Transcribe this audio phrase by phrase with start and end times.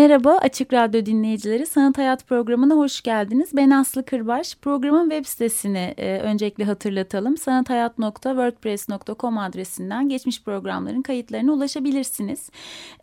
[0.00, 1.66] Merhaba Açık Radyo dinleyicileri.
[1.66, 3.50] Sanat Hayat programına hoş geldiniz.
[3.52, 4.56] Ben Aslı Kırbaş.
[4.62, 7.36] Programın web sitesini e, öncelikle hatırlatalım.
[7.36, 12.50] sanathayat.wordpress.com adresinden geçmiş programların kayıtlarına ulaşabilirsiniz.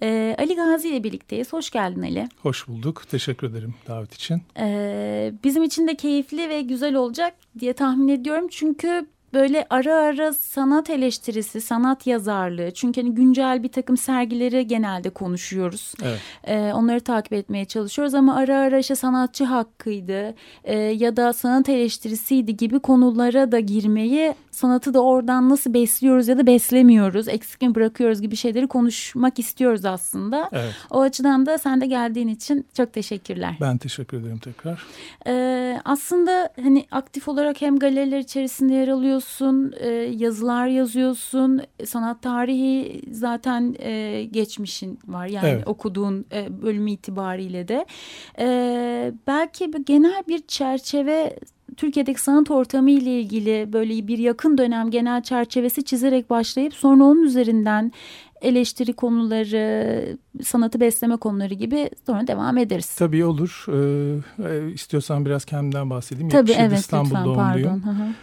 [0.02, 1.54] E, Ali Gazi ile birlikteyiz.
[1.54, 2.30] Hoş geldin Ali.
[2.42, 3.04] Hoş bulduk.
[3.10, 4.42] Teşekkür ederim davet için.
[4.60, 8.48] E, bizim için de keyifli ve güzel olacak diye tahmin ediyorum.
[8.52, 12.72] Çünkü böyle ara ara sanat eleştirisi, sanat yazarlığı.
[12.72, 15.94] Çünkü hani güncel bir takım sergileri genelde konuşuyoruz.
[16.04, 16.20] Evet.
[16.44, 21.70] Ee, onları takip etmeye çalışıyoruz ama ara ara işte sanatçı hakkıydı e, ya da sanat
[21.70, 27.76] eleştirisiydi gibi konulara da girmeyi, sanatı da oradan nasıl besliyoruz ya da beslemiyoruz, eksik mi
[27.76, 30.50] bırakıyoruz gibi şeyleri konuşmak istiyoruz aslında.
[30.52, 30.74] Evet.
[30.92, 33.56] O açıdan da sen de geldiğin için çok teşekkürler.
[33.62, 34.84] Ben teşekkür ederim tekrar.
[35.28, 43.02] Ee, aslında hani aktif olarak hem galeriler içerisinde yer alıyorsun e, yazılar yazıyorsun, sanat tarihi
[43.12, 45.28] zaten e, geçmişin var.
[45.28, 45.68] Yani evet.
[45.68, 47.86] okuduğun e, bölümü itibariyle de.
[48.40, 48.48] E,
[49.28, 51.38] belki genel bir çerçeve
[51.78, 57.24] Türkiye'deki sanat ortamı ile ilgili böyle bir yakın dönem genel çerçevesi çizerek başlayıp sonra onun
[57.24, 57.92] üzerinden
[58.42, 62.96] eleştiri konuları, sanatı besleme konuları gibi sonra devam ederiz.
[62.96, 63.66] Tabii olur.
[63.70, 66.30] Ee, istiyorsan biraz kendimden bahsedeyim.
[66.30, 67.82] Tabii evet İstanbul lütfen doğumluyum.
[67.82, 67.94] pardon.
[67.94, 68.14] Hı hı.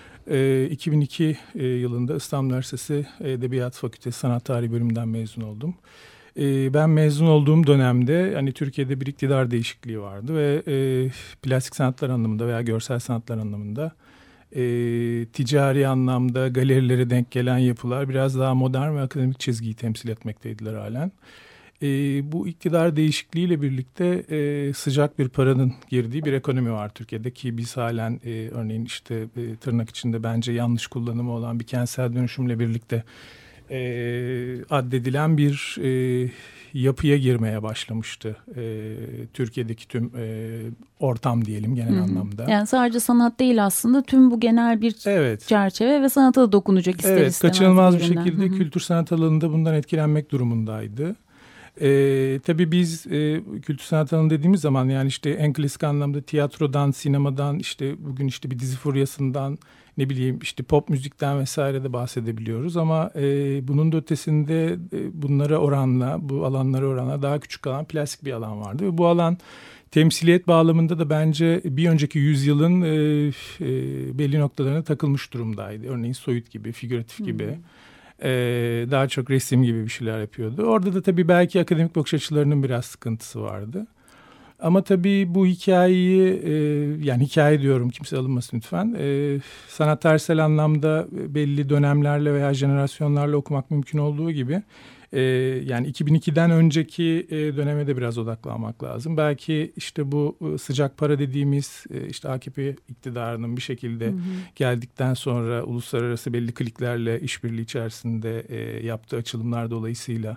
[0.70, 5.74] 2002 ee, e, yılında İstanbul Üniversitesi Edebiyat Fakültesi Sanat Tarihi bölümünden mezun oldum.
[6.38, 10.76] Ee, ben mezun olduğum dönemde hani Türkiye'de bir iktidar değişikliği vardı ve e,
[11.42, 13.92] plastik sanatlar anlamında veya görsel sanatlar anlamında
[14.52, 14.62] e,
[15.32, 21.12] ticari anlamda galerilere denk gelen yapılar biraz daha modern ve akademik çizgiyi temsil etmekteydiler halen.
[21.82, 21.86] E,
[22.32, 27.76] bu iktidar değişikliğiyle birlikte e, sıcak bir paranın girdiği bir ekonomi var Türkiye'de ki biz
[27.76, 33.04] halen e, örneğin işte e, tırnak içinde bence yanlış kullanımı olan bir kentsel dönüşümle birlikte
[33.74, 36.30] e, addedilen bir e,
[36.74, 38.94] yapıya girmeye başlamıştı e,
[39.32, 40.60] Türkiye'deki tüm e,
[41.00, 42.02] ortam diyelim genel Hı -hı.
[42.02, 42.50] anlamda.
[42.50, 45.46] Yani sadece sanat değil aslında tüm bu genel bir evet.
[45.46, 47.52] çerçeve ve sanata da dokunacak ister evet, istemez.
[47.52, 48.56] Kaçınılmaz bir şekilde Hı -hı.
[48.56, 51.16] kültür sanat alanında bundan etkilenmek durumundaydı.
[51.80, 56.90] E, tabii biz e, kültür sanat alanı dediğimiz zaman yani işte en klasik anlamda tiyatrodan,
[56.90, 59.58] sinemadan, işte bugün işte bir dizi furyasından,
[59.98, 62.76] ne bileyim işte pop müzikten vesaire de bahsedebiliyoruz.
[62.76, 63.20] Ama e,
[63.68, 68.60] bunun da ötesinde e, bunlara oranla, bu alanlara oranla daha küçük alan plastik bir alan
[68.60, 68.84] vardı.
[68.84, 69.38] Ve bu alan
[69.90, 72.88] temsiliyet bağlamında da bence bir önceki yüzyılın e,
[73.60, 75.86] e, belli noktalarına takılmış durumdaydı.
[75.86, 77.46] Örneğin soyut gibi, figüratif gibi.
[77.46, 77.62] Hmm
[78.22, 80.62] ee, daha çok resim gibi bir şeyler yapıyordu.
[80.62, 83.86] Orada da tabii belki akademik bakış açılarının biraz sıkıntısı vardı.
[84.64, 86.52] Ama tabii bu hikayeyi e,
[87.04, 88.96] yani hikaye diyorum kimse alınmasın lütfen.
[88.98, 89.38] E,
[89.68, 94.62] sanat tersel anlamda belli dönemlerle veya jenerasyonlarla okumak mümkün olduğu gibi
[95.12, 95.20] e,
[95.64, 99.16] yani 2002'den önceki e, döneme de biraz odaklanmak lazım.
[99.16, 104.20] Belki işte bu e, sıcak para dediğimiz e, işte AKP iktidarının bir şekilde hı hı.
[104.56, 110.36] geldikten sonra uluslararası belli kliklerle işbirliği içerisinde e, yaptığı açılımlar dolayısıyla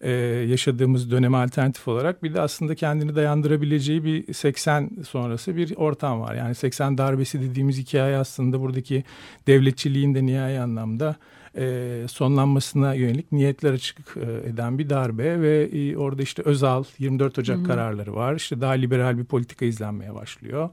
[0.00, 0.10] e,
[0.50, 6.34] yaşadığımız döneme alternatif olarak bir de aslında kendini dayandırabileceği bir 80 sonrası bir ortam var.
[6.34, 9.04] Yani 80 darbesi dediğimiz hikaye aslında buradaki
[9.46, 11.16] devletçiliğin de nihai anlamda
[11.56, 17.38] e, sonlanmasına yönelik niyetler açık e, eden bir darbe ve e, orada işte Özal 24
[17.38, 17.66] Ocak Hı -hı.
[17.66, 18.34] kararları var.
[18.34, 20.70] İşte daha liberal bir politika izlenmeye başlıyor.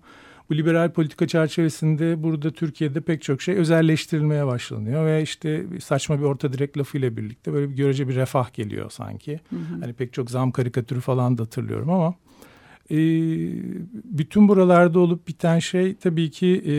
[0.53, 6.23] Bu liberal politika çerçevesinde burada Türkiye'de pek çok şey özelleştirilmeye başlanıyor ve işte saçma bir
[6.23, 9.39] orta direkt lafıyla birlikte böyle bir görece bir refah geliyor sanki.
[9.49, 9.81] Hı hı.
[9.81, 12.13] Hani pek çok zam karikatürü falan da hatırlıyorum ama
[12.91, 12.97] e,
[13.93, 16.73] bütün buralarda olup biten şey tabii ki e,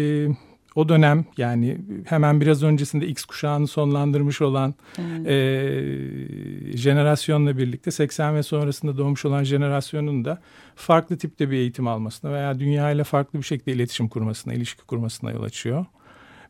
[0.74, 5.26] o dönem yani hemen biraz öncesinde X kuşağını sonlandırmış olan evet.
[5.26, 10.40] e, jenerasyonla birlikte 80 ve sonrasında doğmuş olan jenerasyonun da
[10.76, 15.30] farklı tipte bir eğitim almasına veya dünya ile farklı bir şekilde iletişim kurmasına, ilişki kurmasına
[15.30, 15.86] yol açıyor.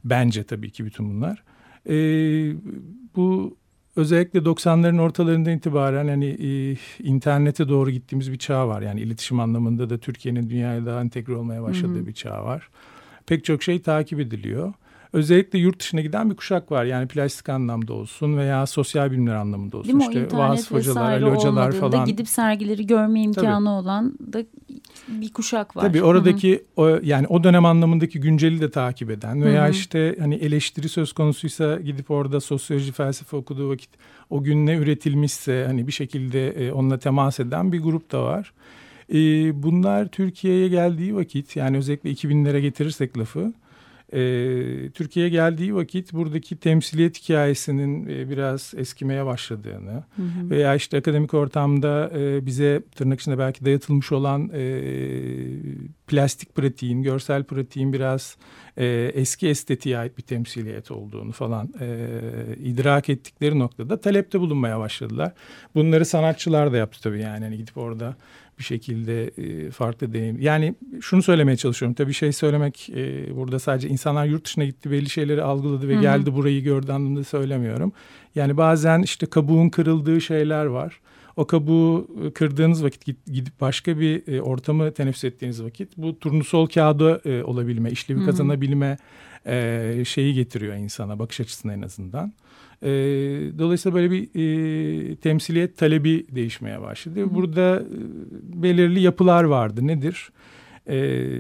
[0.05, 1.43] Bence tabii ki bütün bunlar.
[1.89, 1.95] E,
[3.17, 3.57] bu
[3.97, 8.83] özellikle 90'ların ortalarından itibaren hani e, internete doğru gittiğimiz bir çağ var.
[8.83, 12.07] Yani iletişim anlamında da Türkiye'nin dünyaya daha entegre olmaya başladığı Hı -hı.
[12.07, 12.69] bir çağ var
[13.27, 14.73] pek çok şey takip ediliyor.
[15.13, 16.85] özellikle yurt dışına giden bir kuşak var.
[16.85, 20.01] Yani plastik anlamda olsun veya sosyal bilimler anlamda olsun.
[20.01, 20.25] Değil mi?
[20.25, 22.07] İşte Vasıf hocalar, Ali hocalar falan.
[22.07, 23.69] Gidip sergileri görme imkanı Tabii.
[23.69, 24.45] olan da
[25.09, 25.83] bir kuşak var.
[25.83, 29.71] Tabii oradaki o, yani o dönem anlamındaki günceli de takip eden veya Hı-hı.
[29.71, 33.91] işte hani eleştiri söz konusuysa gidip orada sosyoloji felsefe okuduğu vakit
[34.31, 38.53] o gün ne üretilmişse hani bir şekilde e, onunla temas eden bir grup da var.
[39.13, 39.17] E,
[39.63, 43.53] bunlar Türkiye'ye geldiği vakit yani özellikle 2000'lere getirirsek lafı
[44.15, 50.51] e, Türkiye'ye geldiği vakit buradaki temsiliyet hikayesinin e, biraz eskimeye başladığını hı hı.
[50.51, 54.81] veya işte akademik ortamda e, bize tırnak içinde belki dayatılmış olan e,
[56.07, 58.37] plastik pratiğin, görsel pratiğin biraz
[58.77, 62.09] e, eski estetiğe ait bir temsiliyet olduğunu falan e,
[62.59, 65.33] idrak ettikleri noktada talepte bulunmaya başladılar.
[65.75, 68.17] Bunları sanatçılar da yaptı tabii yani hani gidip orada
[68.59, 70.41] bir şekilde e, farklı deneyim.
[70.41, 71.95] Yani şunu söylemeye çalışıyorum.
[71.95, 76.03] Tabii şey söylemek e, burada sadece insanlar yurt dışına gitti belli şeyleri algıladı ve Hı-hı.
[76.03, 77.93] geldi burayı gördü anlamında söylemiyorum.
[78.35, 81.01] Yani bazen işte kabuğun kırıldığı şeyler var.
[81.37, 87.21] O kabuğu kırdığınız vakit gidip başka bir e, ortamı teneffüs ettiğiniz vakit bu turnusol kağıdı
[87.25, 88.27] e, olabilme, işlevi Hı-hı.
[88.27, 88.99] kazanabilme
[89.47, 92.33] e, şeyi getiriyor insana bakış açısına en azından.
[92.85, 92.91] E,
[93.59, 97.21] dolayısıyla böyle bir e, temsiliyet talebi değişmeye başladı.
[97.21, 97.35] Hı.
[97.35, 99.87] Burada e, belirli yapılar vardı.
[99.87, 100.31] Nedir?
[100.87, 100.97] E,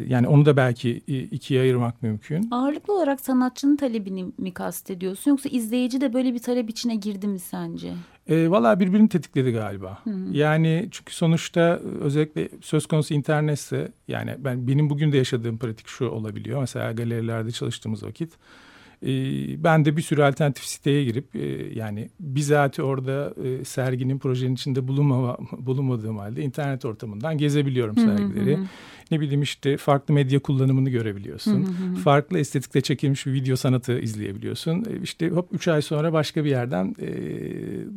[0.08, 2.48] yani onu da belki ikiye ayırmak mümkün.
[2.50, 7.38] Ağırlıklı olarak sanatçının talebini mi kastediyorsun yoksa izleyici de böyle bir talep içine girdi mi
[7.38, 7.92] sence?
[8.28, 9.98] E, Valla birbirini tetikledi galiba.
[10.04, 10.10] Hı.
[10.32, 16.08] Yani çünkü sonuçta özellikle söz konusu internetse yani ben benim bugün de yaşadığım pratik şu
[16.08, 16.60] olabiliyor.
[16.60, 18.32] Mesela galerilerde çalıştığımız vakit
[19.04, 24.54] ee, ben de bir sürü alternatif siteye girip e, yani bizatihi orada e, serginin projenin
[24.54, 28.56] içinde bulunmama, bulunmadığım halde internet ortamından gezebiliyorum sergileri.
[28.56, 28.66] Hı hı.
[29.10, 31.62] Ne bileyim işte farklı medya kullanımını görebiliyorsun.
[31.62, 31.96] Hı hı hı.
[31.96, 34.84] Farklı estetikte çekilmiş bir video sanatı izleyebiliyorsun.
[34.90, 37.08] E, işte hop üç ay sonra başka bir yerden e,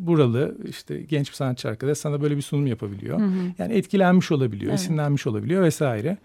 [0.07, 3.19] buralı işte genç bir sanatçı arkadaş sana böyle bir sunum yapabiliyor.
[3.19, 3.53] Hı hı.
[3.60, 4.80] Yani etkilenmiş olabiliyor, evet.
[4.80, 6.18] esinlenmiş olabiliyor vesaire.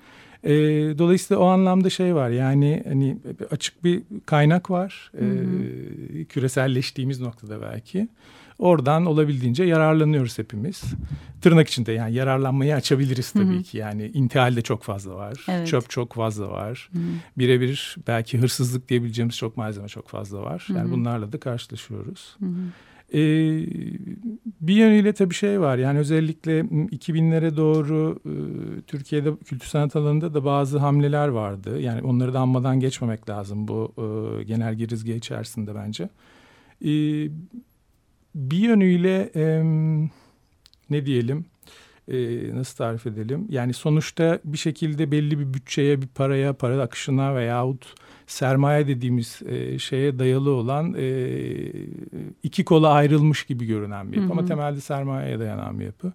[0.45, 0.51] E,
[0.99, 3.19] dolayısıyla o anlamda şey var yani hani
[3.51, 5.11] açık bir kaynak var.
[5.19, 5.65] Hı hı.
[6.19, 8.09] E, küreselleştiğimiz noktada belki.
[8.59, 10.83] Oradan olabildiğince yararlanıyoruz hepimiz.
[11.41, 13.63] Tırnak içinde yani yararlanmayı açabiliriz tabii Hı-hı.
[13.63, 13.79] ki.
[13.79, 15.47] Yani intihal de çok fazla var.
[15.49, 15.69] Evet.
[15.69, 16.91] Çöp çok fazla var.
[17.39, 20.67] Birebir belki hırsızlık diyebileceğimiz çok malzeme çok fazla var.
[20.69, 20.91] Yani Hı-hı.
[20.91, 22.37] bunlarla da karşılaşıyoruz.
[22.39, 22.51] Hı-hı.
[23.15, 23.67] Ee,
[24.61, 28.35] bir yönüyle tabii şey var yani özellikle 2000'lere doğru e,
[28.83, 31.81] Türkiye'de kültür sanat alanında da bazı hamleler vardı.
[31.81, 36.09] Yani onları da anmadan geçmemek lazım bu e, genel girizge içerisinde bence.
[36.85, 36.91] E,
[38.35, 39.63] bir yönüyle e,
[40.91, 41.45] ne diyelim
[42.09, 42.17] e,
[42.57, 43.47] nasıl tarif edelim?
[43.49, 47.95] Yani sonuçta bir şekilde belli bir bütçeye, bir paraya, para akışına veyahut
[48.27, 51.27] sermaye dediğimiz e, şeye dayalı olan e,
[52.43, 54.27] iki kola ayrılmış gibi görünen bir yapı.
[54.27, 54.33] Hı hı.
[54.33, 56.13] Ama temelde sermayeye dayanan bir yapı.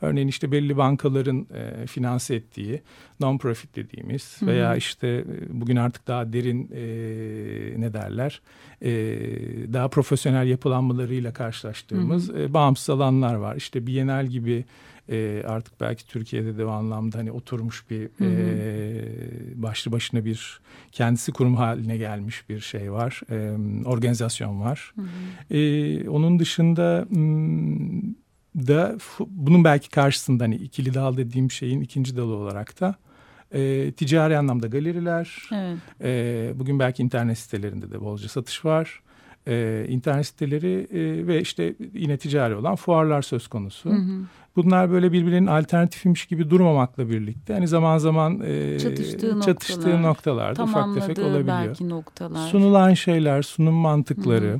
[0.00, 2.82] Örneğin işte belli bankaların e, finanse ettiği
[3.20, 4.48] non-profit dediğimiz Hı -hı.
[4.48, 5.24] veya işte e,
[5.60, 8.40] bugün artık daha derin e, ne derler
[8.82, 8.90] e,
[9.72, 12.42] daha profesyonel yapılanmalarıyla karşılaştığımız Hı -hı.
[12.42, 13.56] E, bağımsız alanlar var.
[13.56, 14.64] İşte Bienal gibi
[15.10, 18.28] e, artık belki Türkiye'de de o anlamda hani oturmuş bir hı hı.
[18.28, 20.60] E, başlı başına bir
[20.92, 23.20] kendisi kurum haline gelmiş bir şey var.
[23.30, 24.92] E, organizasyon var.
[24.96, 25.56] Hı hı.
[25.56, 27.06] E, onun dışında
[28.56, 32.94] da bunun belki karşısında hani ikili dal dediğim şeyin ikinci dalı olarak da
[33.54, 35.38] e, ticari anlamda galeriler.
[35.52, 35.78] Evet.
[36.00, 39.02] E, bugün belki internet sitelerinde de bolca satış var
[39.48, 43.90] e, internet siteleri e, ve işte yine ticari olan fuarlar söz konusu.
[43.90, 44.22] Hı hı.
[44.56, 50.64] Bunlar böyle birbirinin alternatifmiş gibi durmamakla birlikte hani zaman zaman e, çatıştığı, çatıştığı noktalar, noktalarda
[50.64, 51.46] ufak tefek olabiliyor.
[51.46, 52.48] belki noktalar.
[52.48, 54.54] Sunulan şeyler, sunum mantıkları, hı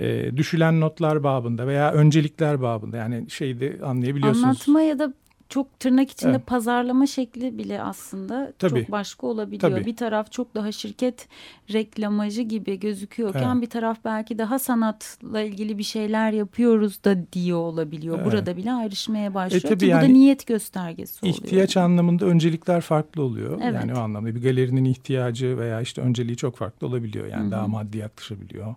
[0.00, 0.04] hı.
[0.04, 4.44] E, düşülen notlar babında veya öncelikler babında yani şeyi anlayabiliyorsunuz.
[4.44, 5.12] Anlatma ya da
[5.48, 6.46] çok tırnak içinde evet.
[6.46, 8.80] pazarlama şekli bile aslında Tabii.
[8.80, 9.72] çok başka olabiliyor.
[9.72, 9.86] Tabii.
[9.86, 11.28] Bir taraf çok daha şirket
[11.72, 13.62] reklamacı gibi gözüküyorken evet.
[13.62, 18.16] bir taraf belki daha sanatla ilgili bir şeyler yapıyoruz da diyor olabiliyor.
[18.16, 18.26] Evet.
[18.26, 21.36] Burada bile ayrışmaya başlıyor e, ki yani, bu da niyet göstergesi oluyor.
[21.36, 23.60] İhtiyaç anlamında öncelikler farklı oluyor.
[23.62, 23.74] Evet.
[23.74, 27.26] Yani o anlamda bir galerinin ihtiyacı veya işte önceliği çok farklı olabiliyor.
[27.26, 27.50] Yani Hı -hı.
[27.50, 28.74] daha maddi yaklaşabiliyor.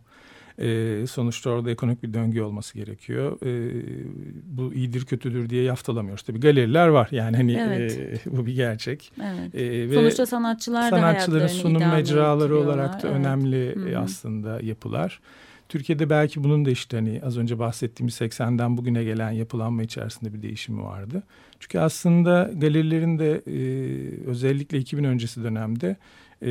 [0.59, 3.37] E, sonuçta orada ekonomik bir döngü olması gerekiyor.
[3.45, 3.83] E,
[4.43, 6.23] bu iyidir kötüdür diye yaftalamıyoruz.
[6.23, 7.99] Tabii galeriler var yani hani evet.
[7.99, 9.11] e, bu bir gerçek.
[9.21, 9.55] Evet.
[9.55, 13.19] E, ve sonuçta sanatçılar sanatçıların sunum mecraları olarak da evet.
[13.19, 13.97] önemli Hı -hı.
[13.97, 15.19] aslında yapılar.
[15.71, 20.41] Türkiye'de belki bunun da işte hani az önce bahsettiğimiz 80'den bugüne gelen yapılanma içerisinde bir
[20.41, 21.23] değişimi vardı.
[21.59, 25.95] Çünkü aslında galerilerin de e, özellikle 2000 öncesi dönemde
[26.41, 26.49] e,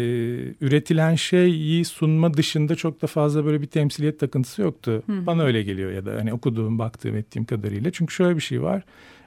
[0.61, 5.02] üretilen şeyi sunma dışında çok da fazla böyle bir temsiliyet takıntısı yoktu.
[5.06, 5.26] Hı.
[5.26, 7.90] Bana öyle geliyor ya da hani okuduğum, baktığım, ettiğim kadarıyla.
[7.90, 8.82] Çünkü şöyle bir şey var.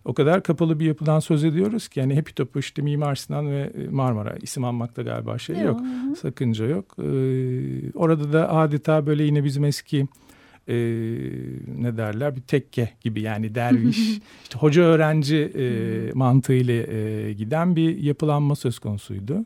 [0.05, 3.71] O kadar kapalı bir yapıdan söz ediyoruz ki yani Happy Top'u işte Mimar Sinan ve
[3.91, 5.65] Marmara isim almakta galiba şey yok.
[5.65, 6.17] yok.
[6.17, 6.95] Sakınca yok.
[6.99, 10.07] Ee, orada da adeta böyle yine bizim eski
[10.67, 10.75] e,
[11.77, 13.97] ne derler bir tekke gibi yani derviş
[14.43, 15.65] işte hoca öğrenci e,
[16.13, 19.45] mantığıyla e, giden bir yapılanma söz konusuydu.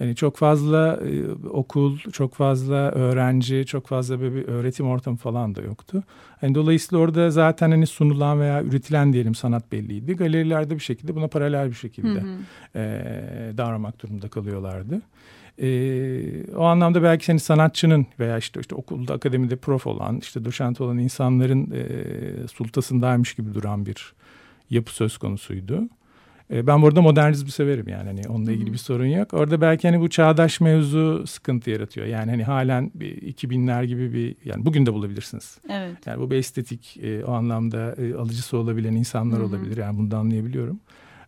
[0.00, 5.54] Yani çok fazla e, okul, çok fazla öğrenci, çok fazla böyle bir öğretim ortamı falan
[5.54, 6.02] da yoktu.
[6.42, 10.16] Yani dolayısıyla orada zaten hani sunulan veya üretilen diyelim sanat belliydi.
[10.16, 12.78] Galerilerde bir şekilde buna paralel bir şekilde hı hı.
[12.78, 15.02] E, davranmak durumunda kalıyorlardı.
[15.58, 20.80] E, o anlamda belki seni sanatçının veya işte işte okulda akademide prof olan işte doçent
[20.80, 24.12] olan insanların e, sultasındaymış gibi duran bir
[24.70, 25.88] yapı söz konusuydu.
[26.52, 29.34] E, ben burada modernizmi severim yani hani onunla ilgili bir sorun yok.
[29.34, 32.06] Orada belki hani bu çağdaş mevzu sıkıntı yaratıyor.
[32.06, 35.58] Yani hani halen bir 2000'ler gibi bir yani bugün de bulabilirsiniz.
[35.70, 36.06] Evet.
[36.06, 39.46] Yani bu bir estetik e, o anlamda e, alıcısı olabilen insanlar Hı-hı.
[39.46, 39.76] olabilir.
[39.76, 40.80] Yani bunu da anlayabiliyorum.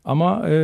[0.04, 0.54] Ama e,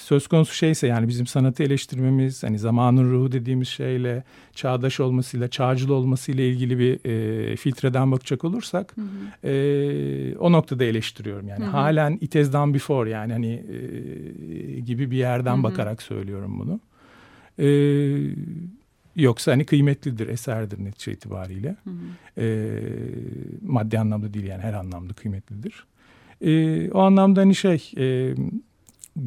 [0.00, 5.88] söz konusu şeyse yani bizim sanatı eleştirmemiz hani zamanın ruhu dediğimiz şeyle çağdaş olmasıyla çağcıl
[5.88, 9.48] olmasıyla ilgili bir e, filtreden bakacak olursak hı hı.
[9.48, 11.70] E, o noktada eleştiriyorum yani hı hı.
[11.70, 13.52] halen it has done before yani hani
[14.76, 15.62] e, gibi bir yerden hı hı.
[15.62, 16.80] bakarak söylüyorum bunu.
[17.58, 17.68] E,
[19.16, 22.42] yoksa hani kıymetlidir eserdir netice itibariyle hı hı.
[22.42, 22.70] E,
[23.62, 25.84] maddi anlamda değil yani her anlamda kıymetlidir.
[26.40, 28.34] E, o anlamda hani şey e,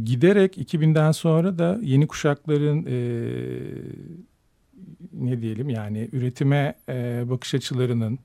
[0.03, 2.95] giderek 2000'den sonra da yeni kuşakların e,
[5.13, 8.19] ne diyelim yani üretime e, bakış açılarının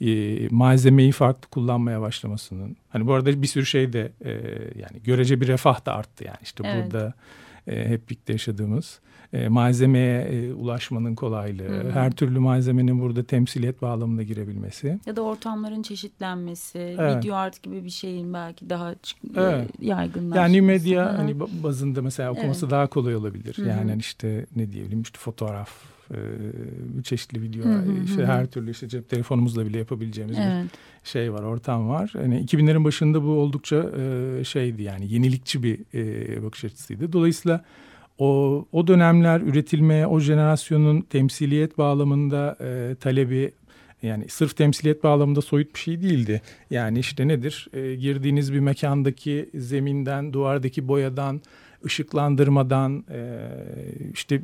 [0.00, 2.76] e, malzemeyi farklı kullanmaya başlamasının.
[2.88, 4.30] Hani bu arada bir sürü şey de e,
[4.78, 6.38] yani görece bir refah da arttı yani.
[6.42, 6.84] İşte evet.
[6.84, 7.14] burada
[7.66, 9.00] e, hep birlikte yaşadığımız
[9.34, 14.98] e, malzemeye e, ulaşmanın kolaylığı, hı her türlü malzemenin burada temsiliyet bağlamında girebilmesi.
[15.06, 17.16] Ya da ortamların çeşitlenmesi, evet.
[17.16, 18.96] video art gibi bir şeyin belki daha e,
[19.36, 19.70] evet.
[19.80, 20.38] yaygınlaşması.
[20.38, 22.72] Yani medya hani bazında mesela okuması evet.
[22.72, 23.54] daha kolay olabilir.
[23.56, 23.68] Hı-hı.
[23.68, 25.70] Yani hani işte ne diyelim işte fotoğraf,
[26.10, 26.16] e,
[27.02, 30.64] çeşitli video, hı hı işte her türlü işte cep telefonumuzla bile yapabileceğimiz evet.
[31.04, 32.10] bir şey var, ortam var.
[32.12, 37.12] Hani 2000'lerin başında bu oldukça e, şeydi yani yenilikçi bir e, bakış açısıydı.
[37.12, 37.64] Dolayısıyla
[38.18, 43.52] o, o dönemler üretilmeye o jenerasyonun temsiliyet bağlamında e, talebi
[44.02, 46.42] yani sırf temsiliyet bağlamında soyut bir şey değildi.
[46.70, 47.68] Yani işte nedir?
[47.72, 51.40] E, girdiğiniz bir mekandaki zeminden, duvardaki boyadan,
[51.84, 53.38] ışıklandırmadan, e,
[54.12, 54.40] işte e,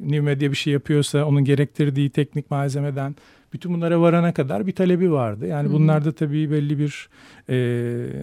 [0.00, 3.16] New Media bir şey yapıyorsa onun gerektirdiği teknik malzemeden
[3.52, 5.46] bütün bunlara varana kadar bir talebi vardı.
[5.46, 5.74] Yani hmm.
[5.74, 7.08] bunlar da tabii belli bir
[7.48, 7.56] e,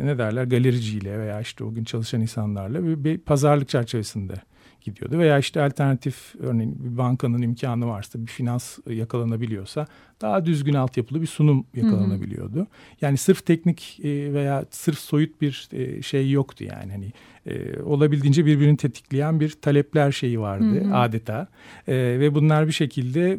[0.06, 4.34] ne derler galericiyle veya işte o gün çalışan insanlarla bir, bir pazarlık çerçevesinde
[4.82, 5.20] gidiyordu.
[5.20, 9.88] Veya işte alternatif örneğin bir bankanın imkanı varsa bir finans yakalanabiliyorsa
[10.22, 12.56] daha düzgün altyapılı bir sunum yakalanabiliyordu.
[12.56, 12.68] Hı hı.
[13.02, 17.12] Yani sırf teknik e, veya sırf soyut bir e, şey yoktu yani hani
[17.46, 20.96] e, olabildiğince birbirini tetikleyen bir talepler şeyi vardı hı hı.
[20.96, 21.48] adeta
[21.88, 23.38] ve bunlar bir şekilde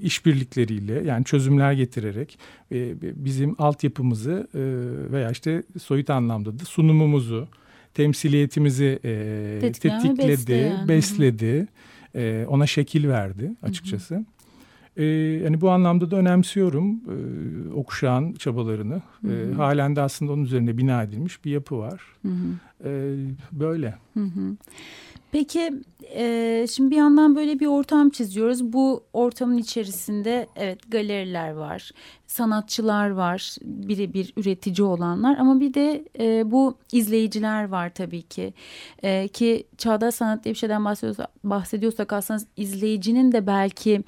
[0.00, 2.38] işbirlikleriyle yani çözümler getirerek
[3.00, 4.48] bizim altyapımızı
[5.12, 7.48] veya işte soyut anlamda da sunumumuzu
[7.94, 10.88] temsiliyetimizi e, tetikledi, besleyen.
[10.88, 11.68] besledi,
[12.14, 14.14] e, ona şekil verdi açıkçası.
[14.14, 14.24] Hı hı.
[15.44, 17.14] Yani bu anlamda da önemsiyorum e,
[17.74, 19.02] o kuşağın çabalarını.
[19.20, 19.50] Hı hı.
[19.52, 22.00] E, halen de aslında onun üzerine bina edilmiş bir yapı var.
[22.22, 22.88] Hı hı.
[22.88, 23.16] E,
[23.52, 23.94] böyle.
[24.14, 24.56] Hı hı.
[25.32, 25.72] Peki
[26.14, 28.72] e, şimdi bir yandan böyle bir ortam çiziyoruz.
[28.72, 31.90] Bu ortamın içerisinde evet galeriler var,
[32.26, 38.54] sanatçılar var, birebir üretici olanlar ama bir de e, bu izleyiciler var tabii ki.
[39.02, 44.02] E, ki çağdaş sanat diye bir şeyden bahsediyorsak, bahsediyorsak aslında izleyicinin de belki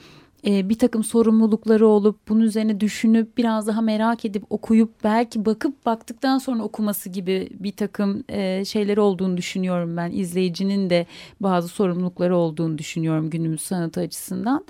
[0.46, 5.86] e, bir takım sorumlulukları olup bunun üzerine düşünüp biraz daha merak edip okuyup belki bakıp
[5.86, 10.10] baktıktan sonra okuması gibi bir takım e, şeyleri olduğunu düşünüyorum ben.
[10.10, 11.06] izleyicinin de
[11.40, 14.64] bazı sorumlulukları olduğunu düşünüyorum günümüz sanatı açısından.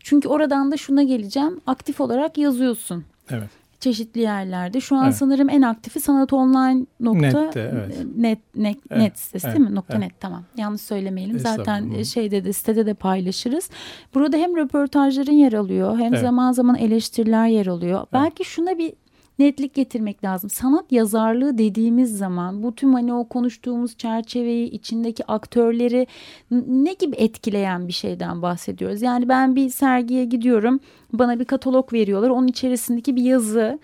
[0.00, 3.04] Çünkü oradan da şuna geleceğim aktif olarak yazıyorsun.
[3.30, 4.80] Evet çeşitli yerlerde.
[4.80, 5.16] Şu an evet.
[5.16, 8.06] sanırım en aktifi sanat online nokta Net'te, evet.
[8.16, 9.02] net net, evet.
[9.02, 9.56] net sitesi evet.
[9.56, 9.74] değil mi?
[9.74, 10.04] Nokta evet.
[10.04, 10.42] net tamam.
[10.56, 11.38] Yanlış söylemeyelim.
[11.38, 13.70] Zaten şeyde de sitede de paylaşırız.
[14.14, 16.20] Burada hem röportajların yer alıyor hem evet.
[16.20, 17.98] zaman zaman eleştiriler yer alıyor.
[17.98, 18.12] Evet.
[18.12, 18.92] Belki şuna bir
[19.38, 20.50] netlik getirmek lazım.
[20.50, 26.06] Sanat yazarlığı dediğimiz zaman bu tüm hani o konuştuğumuz çerçeveyi içindeki aktörleri
[26.66, 29.02] ne gibi etkileyen bir şeyden bahsediyoruz.
[29.02, 30.80] Yani ben bir sergiye gidiyorum
[31.12, 33.78] bana bir katalog veriyorlar onun içerisindeki bir yazı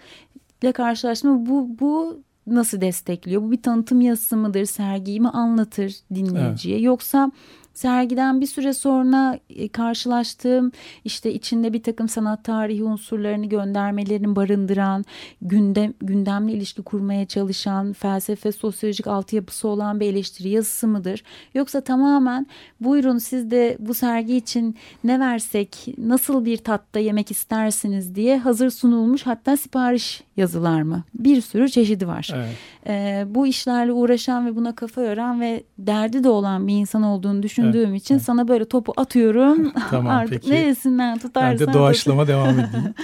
[0.62, 1.46] ile karşılaştım.
[1.46, 3.42] Bu, bu nasıl destekliyor?
[3.42, 4.64] Bu bir tanıtım yazısı mıdır?
[4.64, 6.74] Sergiyi mi anlatır dinleyiciye?
[6.74, 6.84] Evet.
[6.84, 7.30] Yoksa
[7.74, 10.72] sergiden bir süre sonra e, karşılaştığım
[11.04, 15.04] işte içinde bir takım sanat tarihi unsurlarını göndermelerini barındıran
[15.42, 21.22] gündem gündemle ilişki kurmaya çalışan felsefe sosyolojik altyapısı olan bir eleştiri yazısı mıdır?
[21.54, 22.46] Yoksa tamamen
[22.80, 28.70] buyurun siz de bu sergi için ne versek nasıl bir tatta yemek istersiniz diye hazır
[28.70, 31.04] sunulmuş hatta sipariş yazılar mı?
[31.14, 32.30] Bir sürü çeşidi var.
[32.34, 32.56] Evet.
[32.86, 37.42] Ee, bu işlerle uğraşan ve buna kafa yoran ve derdi de olan bir insan olduğunu
[37.42, 38.00] düşündüğüm evet.
[38.00, 38.24] için evet.
[38.24, 39.72] sana böyle topu atıyorum.
[39.90, 40.50] tamam, Artık peki.
[40.50, 41.66] neresinden tutarsan.
[41.66, 42.94] Ben de doğaçlama devam edeyim.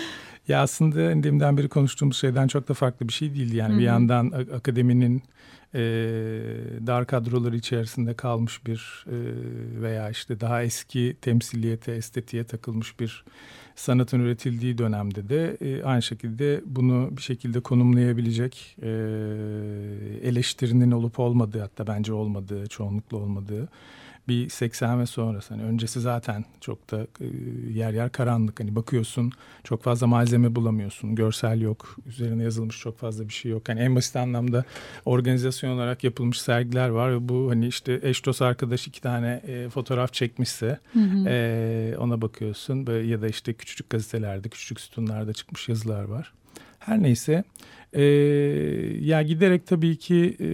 [0.49, 3.53] Ya aslında deminden beri konuştuğumuz şeyden çok da farklı bir şey değil.
[3.53, 3.79] Yani Hı-hı.
[3.79, 5.23] bir yandan akademinin
[5.75, 5.81] e,
[6.87, 9.17] dar kadroları içerisinde kalmış bir e,
[9.83, 13.25] veya işte daha eski temsiliyete, estetiğe takılmış bir
[13.77, 18.89] sanatın üretildiği dönemde de e, aynı şekilde bunu bir şekilde konumlayabilecek e,
[20.23, 23.69] eleştirinin olup olmadığı hatta bence olmadığı, çoğunlukla olmadığı
[24.29, 25.55] bir 80 ve sonrası.
[25.55, 27.27] Hani öncesi zaten çok da e,
[27.73, 28.61] yer yer karanlık.
[28.61, 29.33] Hani bakıyorsun
[29.65, 31.15] çok fazla malzeme bulamıyorsun.
[31.15, 31.97] Görsel yok.
[32.07, 33.69] Üzerine yazılmış çok fazla bir şey yok.
[33.69, 34.65] Hani en basit anlamda
[35.05, 39.69] organizasyon olarak yapılmış sergiler var ve bu hani işte eş dost arkadaş iki tane e,
[39.69, 41.29] fotoğraf çekmişse hı hı.
[41.29, 42.87] E, ona bakıyorsun.
[42.87, 46.33] Böyle, ya da işte küçücük gazetelerde, küçücük sütunlarda çıkmış yazılar var.
[46.79, 47.45] Her neyse
[47.97, 48.05] e,
[49.01, 50.45] ya giderek tabii ki e,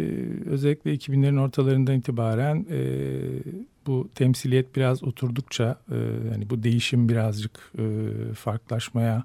[0.51, 2.81] özellikle 2000'lerin ortalarından itibaren e,
[3.87, 5.97] bu temsiliyet biraz oturdukça e,
[6.33, 7.85] hani bu değişim birazcık e,
[8.35, 9.25] farklılaşmaya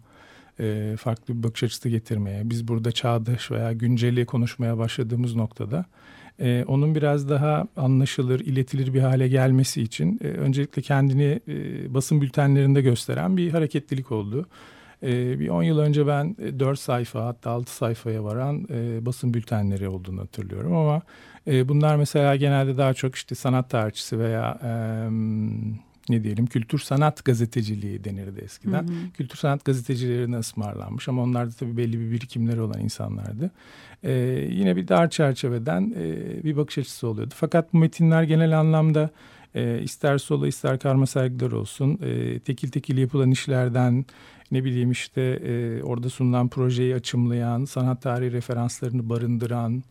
[0.60, 5.86] e, farklı bir bakış açısı getirmeye biz burada çağdaş veya günceli konuşmaya başladığımız noktada
[6.40, 12.22] e, onun biraz daha anlaşılır, iletilir bir hale gelmesi için e, öncelikle kendini e, basın
[12.22, 14.46] bültenlerinde gösteren bir hareketlilik oldu.
[15.04, 19.90] E, bir 10 yıl önce ben 4 sayfa hatta 6 sayfaya varan e, basın bültenleri
[19.90, 21.02] olduğunu hatırlıyorum ama
[21.48, 24.70] e, bunlar mesela genelde daha çok işte sanat tarihçisi veya e,
[26.10, 28.84] ne diyelim kültür sanat gazeteciliği denirdi eskiden.
[28.84, 29.12] Hı hı.
[29.14, 33.52] Kültür sanat gazetecilerine ısmarlanmış ama onlar da tabii belli bir birikimleri olan insanlardı.
[34.04, 37.34] Ee, yine bir dar çerçeveden e, bir bakış açısı oluyordu.
[37.38, 39.10] Fakat bu metinler genel anlamda
[39.56, 44.06] e, ister solo ister karma sergiler olsun e, tekil tekil yapılan işlerden
[44.52, 49.84] ne bileyim işte e, orada sunulan projeyi açımlayan, sanat tarihi referanslarını barındıran,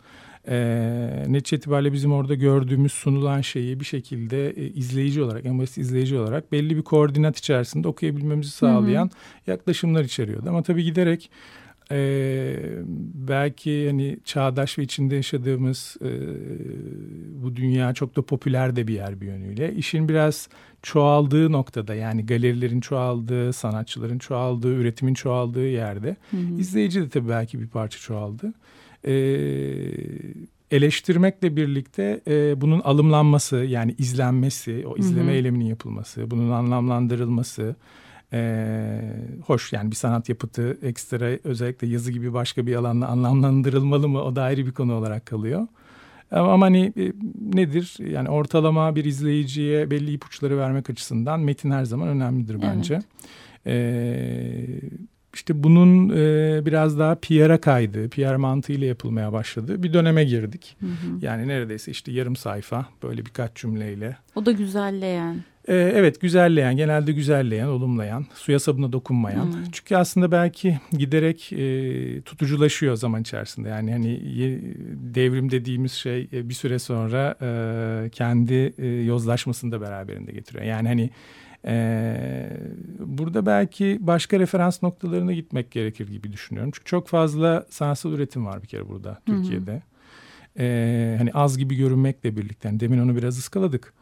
[0.48, 5.78] e, netice itibariyle bizim orada gördüğümüz sunulan şeyi bir şekilde e, izleyici olarak, en basit
[5.78, 9.50] izleyici olarak belli bir koordinat içerisinde okuyabilmemizi sağlayan hı hı.
[9.50, 10.48] yaklaşımlar içeriyordu.
[10.48, 11.30] Ama tabii giderek
[11.90, 12.56] e,
[13.14, 16.10] belki hani çağdaş ve içinde yaşadığımız e,
[17.42, 19.74] bu dünya çok da popüler de bir yer bir yönüyle.
[19.74, 20.48] İşin biraz
[20.86, 26.60] çoğaldığı noktada yani galerilerin çoğaldığı, sanatçıların çoğaldığı, üretimin çoğaldığı yerde hı hı.
[26.60, 28.52] izleyici de tabii belki bir parça çoğaldı.
[29.04, 29.12] E,
[30.70, 35.36] eleştirmekle birlikte e, bunun alımlanması yani izlenmesi, o izleme hı hı.
[35.36, 37.76] eyleminin yapılması, bunun anlamlandırılması
[38.32, 39.00] ee,
[39.46, 44.36] hoş yani bir sanat yapıtı ekstra özellikle yazı gibi başka bir alanla anlamlandırılmalı mı o
[44.36, 45.66] da ayrı bir konu olarak kalıyor.
[46.30, 47.12] Ama, hani e,
[47.56, 52.94] nedir yani ortalama bir izleyiciye belli ipuçları vermek açısından metin her zaman önemlidir bence.
[52.94, 53.04] Evet.
[53.66, 54.80] Ee,
[55.34, 59.82] işte bunun e, biraz daha PR'a kaydı, PR mantığıyla yapılmaya başladı.
[59.82, 60.76] Bir döneme girdik.
[60.80, 60.90] Hı hı.
[61.22, 64.16] Yani neredeyse işte yarım sayfa böyle birkaç cümleyle.
[64.34, 65.36] O da güzelleyen.
[65.68, 69.44] Ee, evet güzelleyen, genelde güzelleyen, olumlayan, suya sabuna dokunmayan.
[69.44, 69.64] Hmm.
[69.72, 73.68] Çünkü aslında belki giderek e, tutuculaşıyor zaman içerisinde.
[73.68, 74.20] Yani hani
[75.14, 80.64] devrim dediğimiz şey e, bir süre sonra e, kendi e, yozlaşmasını da beraberinde getiriyor.
[80.64, 81.10] Yani hani
[81.68, 82.50] ee,
[82.98, 86.70] burada belki başka referans noktalarına gitmek gerekir gibi düşünüyorum.
[86.74, 89.82] Çünkü çok fazla sanatsal üretim var bir kere burada Türkiye'de.
[90.58, 92.68] Ee, hani az gibi görünmekle birlikte.
[92.68, 93.92] Yani demin onu biraz ıskaladık.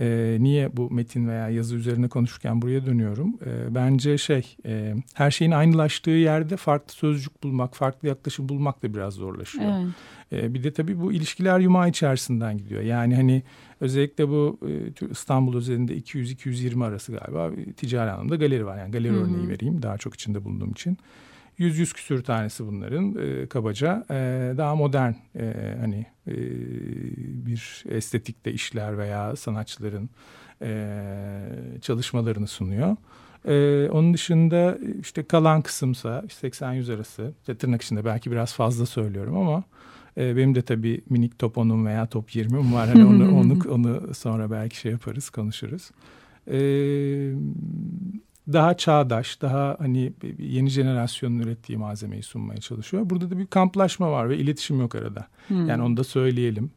[0.00, 3.38] E, niye bu metin veya yazı üzerine konuşurken buraya dönüyorum?
[3.46, 8.94] E, bence şey e, her şeyin aynılaştığı yerde farklı sözcük bulmak, farklı yaklaşım bulmak da
[8.94, 9.72] biraz zorlaşıyor.
[10.32, 10.44] Evet.
[10.44, 12.82] E, bir de tabii bu ilişkiler yumağı içerisinden gidiyor.
[12.82, 13.42] Yani hani
[13.80, 14.58] özellikle bu
[15.02, 18.78] e, İstanbul özelinde 200-220 arası galiba ticari anlamda galeri var.
[18.78, 19.24] Yani galeri Hı-hı.
[19.24, 20.98] örneği vereyim daha çok içinde bulunduğum için.
[21.60, 24.14] 100-100 küsür tanesi bunların e, kabaca e,
[24.56, 26.34] daha modern e, hani e,
[27.46, 30.10] bir estetikte işler veya sanatçıların
[30.62, 31.00] e,
[31.80, 32.96] çalışmalarını sunuyor.
[33.44, 39.36] E, onun dışında işte kalan kısımsa 80-100 arası işte tırnak içinde belki biraz fazla söylüyorum
[39.36, 39.64] ama
[40.16, 42.88] e, benim de tabii minik top 10'um veya top 20'm var.
[42.88, 45.90] Hani onu, onu, onu sonra belki şey yaparız konuşuruz.
[46.46, 47.36] Evet
[48.52, 53.10] daha çağdaş, daha hani yeni jenerasyonun ürettiği malzemeyi sunmaya çalışıyor.
[53.10, 55.26] Burada da bir kamplaşma var ve iletişim yok arada.
[55.48, 55.68] Hmm.
[55.68, 56.70] Yani onu da söyleyelim.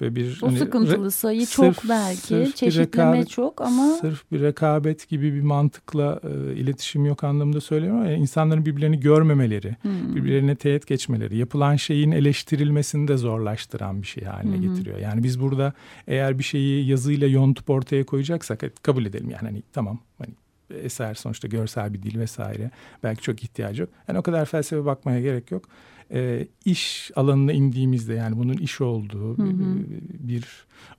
[0.00, 5.08] Böyle bir o hani, sıkıntılı sayı çok belki çeşitleme rekabet, çok ama sırf bir rekabet
[5.08, 10.16] gibi bir mantıkla e, iletişim yok anlamında söylüyorum ama yani insanların birbirlerini görmemeleri, hmm.
[10.16, 14.62] birbirlerine teğet geçmeleri, yapılan şeyin eleştirilmesini de zorlaştıran bir şey haline hmm.
[14.62, 14.98] getiriyor.
[14.98, 15.72] Yani biz burada
[16.06, 20.34] eğer bir şeyi yazıyla yontup ortaya koyacaksak kabul edelim yani hani tamam hani
[20.70, 22.70] eser sonuçta görsel bir dil vesaire
[23.02, 23.90] belki çok ihtiyacı yok.
[24.08, 25.68] Yani o kadar felsefe bakmaya gerek yok
[26.12, 29.76] e, iş alanına indiğimizde yani bunun iş olduğu hı hı.
[30.18, 30.46] bir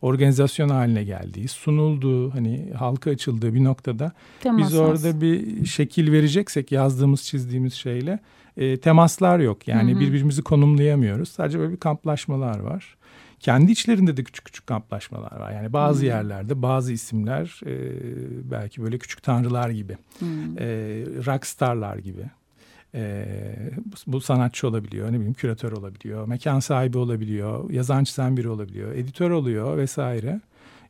[0.02, 6.72] organizasyon haline geldiği, sunulduğu, hani halka açıldığı bir noktada Temas biz orada bir şekil vereceksek
[6.72, 8.20] yazdığımız, çizdiğimiz şeyle
[8.58, 9.68] e, temaslar yok.
[9.68, 10.00] Yani hı hı.
[10.00, 11.30] birbirimizi konumlayamıyoruz.
[11.30, 12.98] Sadece böyle bir kamplaşmalar var.
[13.46, 15.52] Kendi içlerinde de küçük küçük kamplaşmalar var.
[15.52, 16.08] Yani bazı hmm.
[16.08, 17.72] yerlerde bazı isimler e,
[18.52, 20.58] belki böyle küçük tanrılar gibi, hmm.
[20.58, 20.68] e,
[21.26, 22.26] rockstarlar gibi
[22.96, 23.26] e,
[24.08, 29.32] bu sanatçı olabiliyor, ne bileyim küratör olabiliyor, mekan sahibi olabiliyor, yazan çizen biri olabiliyor, editör
[29.32, 30.42] oluyor vesaire.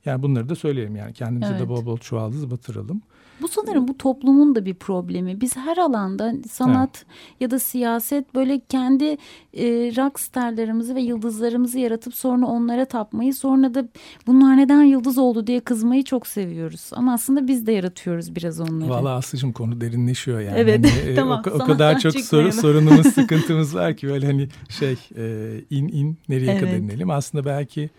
[0.06, 1.62] Yani bunları da söyleyelim yani kendimize evet.
[1.62, 3.02] de bol bol çuvaldız batıralım.
[3.42, 5.42] Bu sanırım bu toplumun da bir problemi.
[5.42, 7.42] Biz her alanda sanat evet.
[7.42, 9.18] ya da siyaset böyle kendi
[9.54, 9.66] e,
[9.98, 13.88] rockstarlarımızı ve yıldızlarımızı yaratıp sonra onlara tapmayı sonra da
[14.28, 16.90] bunlar neden yıldız oldu diye kızmayı çok seviyoruz.
[16.94, 18.90] Ama aslında biz de yaratıyoruz biraz onları.
[18.90, 20.58] Valla Aslı'cığım konu derinleşiyor yani.
[20.58, 21.44] Evet hani, tamam.
[21.52, 26.18] O, o kadar çok soru, sorunumuz sıkıntımız var ki böyle hani şey e, in in
[26.30, 26.62] nereye evet.
[26.62, 27.10] kadar inelim.
[27.10, 27.90] Aslında belki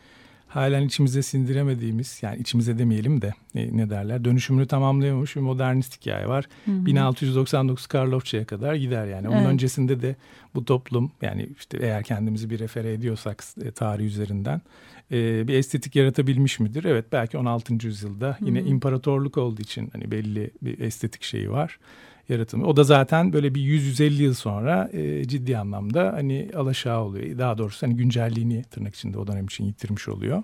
[0.56, 6.28] halen içimize sindiremediğimiz yani içimize demeyelim de ne, ne derler dönüşümünü tamamlayamamış bir modernist hikaye
[6.28, 6.44] var.
[6.64, 6.86] Hı hı.
[6.86, 9.28] 1699 Karlofça'ya kadar gider yani.
[9.28, 9.48] Onun evet.
[9.48, 10.16] öncesinde de
[10.54, 14.60] bu toplum yani işte eğer kendimizi bir refere ediyorsak e, tarih üzerinden
[15.12, 16.84] e, bir estetik yaratabilmiş midir?
[16.84, 17.86] Evet belki 16.
[17.86, 18.68] yüzyılda yine hı hı.
[18.68, 21.78] imparatorluk olduğu için hani belli bir estetik şeyi var
[22.28, 22.66] yaratımı.
[22.66, 27.38] O da zaten böyle bir 100-150 yıl sonra e, ciddi anlamda hani alaşağı oluyor.
[27.38, 30.42] Daha doğrusu hani güncelliğini tırnak içinde o dönem için yitirmiş oluyor.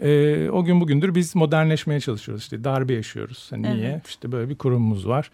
[0.00, 2.42] E, o gün bugündür biz modernleşmeye çalışıyoruz.
[2.42, 3.46] İşte darbe yaşıyoruz.
[3.50, 3.76] Hani evet.
[3.76, 4.00] Niye?
[4.08, 5.30] İşte böyle bir kurumumuz var.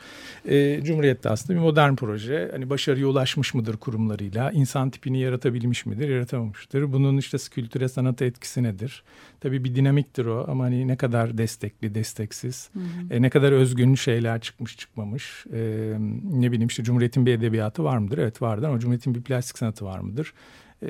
[0.48, 2.48] E, Cumhuriyet'te aslında bir modern proje.
[2.52, 4.50] Hani başarıya ulaşmış mıdır kurumlarıyla?
[4.50, 6.08] İnsan tipini yaratabilmiş midir?
[6.08, 6.92] Yaratamamıştır.
[6.92, 9.02] Bunun işte kültüre sanata etkisi nedir?
[9.40, 13.14] Tabii bir dinamiktir o ama hani ne kadar destekli, desteksiz, hı hı.
[13.14, 15.44] E, ne kadar özgün şeyler çıkmış çıkmamış.
[15.52, 15.92] E,
[16.32, 18.18] ne bileyim işte Cumhuriyet'in bir edebiyatı var mıdır?
[18.18, 20.32] Evet vardır ama Cumhuriyet'in bir plastik sanatı var mıdır?
[20.82, 20.88] E,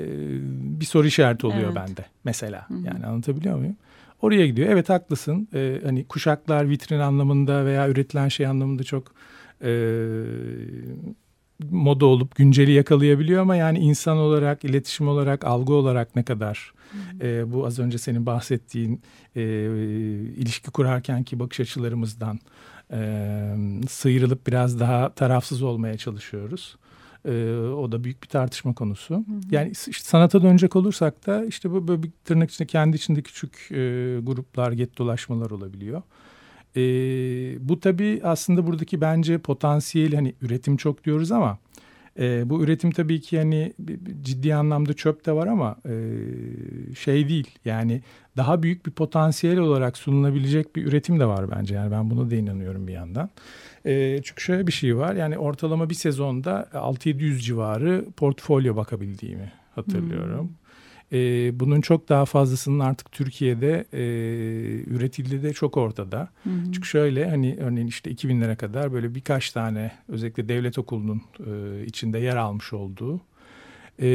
[0.79, 1.75] bir soru işareti oluyor evet.
[1.75, 2.69] bende mesela.
[2.69, 2.85] Hı hı.
[2.85, 3.75] Yani anlatabiliyor muyum?
[4.21, 4.69] Oraya gidiyor.
[4.69, 5.47] Evet haklısın.
[5.53, 9.11] E, hani kuşaklar vitrin anlamında veya üretilen şey anlamında çok
[9.63, 9.71] e,
[11.71, 16.73] moda olup günceli yakalayabiliyor ama yani insan olarak, iletişim olarak, algı olarak ne kadar
[17.21, 19.01] e, bu az önce senin bahsettiğin
[19.35, 19.41] e,
[20.37, 22.39] ilişki kurarken ki bakış açılarımızdan
[22.91, 23.55] e,
[23.89, 26.75] sıyrılıp biraz daha tarafsız olmaya çalışıyoruz.
[27.25, 29.15] E, o da büyük bir tartışma konusu.
[29.15, 29.23] Hı hı.
[29.51, 33.71] Yani işte sanata dönecek olursak da işte bu böyle bir tırnak içinde kendi içinde küçük
[33.71, 33.75] e,
[34.23, 36.01] gruplar, get dolaşmalar olabiliyor.
[36.75, 36.81] E,
[37.69, 41.57] bu tabii aslında buradaki bence potansiyel hani üretim çok diyoruz ama
[42.19, 43.73] e, bu üretim tabii ki hani
[44.21, 45.95] ciddi anlamda çöp de var ama e,
[46.95, 47.47] şey değil.
[47.65, 48.01] Yani
[48.37, 51.75] daha büyük bir potansiyel olarak sunulabilecek bir üretim de var bence.
[51.75, 53.29] Yani ben buna da inanıyorum bir yandan.
[53.85, 55.15] E, çünkü şöyle bir şey var.
[55.15, 60.47] Yani ortalama bir sezonda 6-700 civarı portfolyo bakabildiğimi hatırlıyorum.
[60.47, 61.19] Hmm.
[61.19, 64.03] E, bunun çok daha fazlasının artık Türkiye'de e,
[64.83, 66.29] üretildiği de çok ortada.
[66.43, 66.49] Hı.
[66.73, 72.19] Çünkü şöyle hani örneğin işte 2000'lere kadar böyle birkaç tane özellikle devlet okulunun e, içinde
[72.19, 73.21] yer almış olduğu
[73.99, 74.07] e,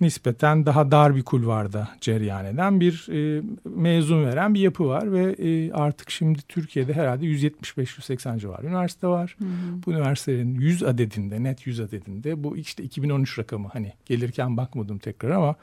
[0.00, 5.32] nispeten daha dar bir kulvarda cereyan eden bir e, mezun veren bir yapı var ve
[5.32, 9.36] e, artık şimdi Türkiye'de herhalde 175-180 civarı üniversite var.
[9.38, 9.48] Hı hı.
[9.86, 15.30] Bu üniversitelerin 100 adedinde net 100 adedinde bu işte 2013 rakamı hani gelirken bakmadım tekrar
[15.30, 15.54] ama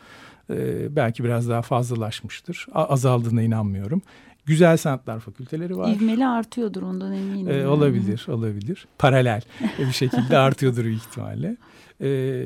[0.50, 2.68] e, belki biraz daha fazlalaşmıştır.
[2.74, 4.02] A, azaldığına inanmıyorum.
[4.46, 5.96] Güzel sanatlar fakülteleri var.
[5.96, 7.50] İvmeli artıyordur ondan eminim.
[7.50, 8.88] Ee, olabilir, olabilir.
[9.00, 9.42] Paralel
[9.80, 11.58] bir şekilde artıyordur büyük ihtimalle.
[12.02, 12.46] Ee,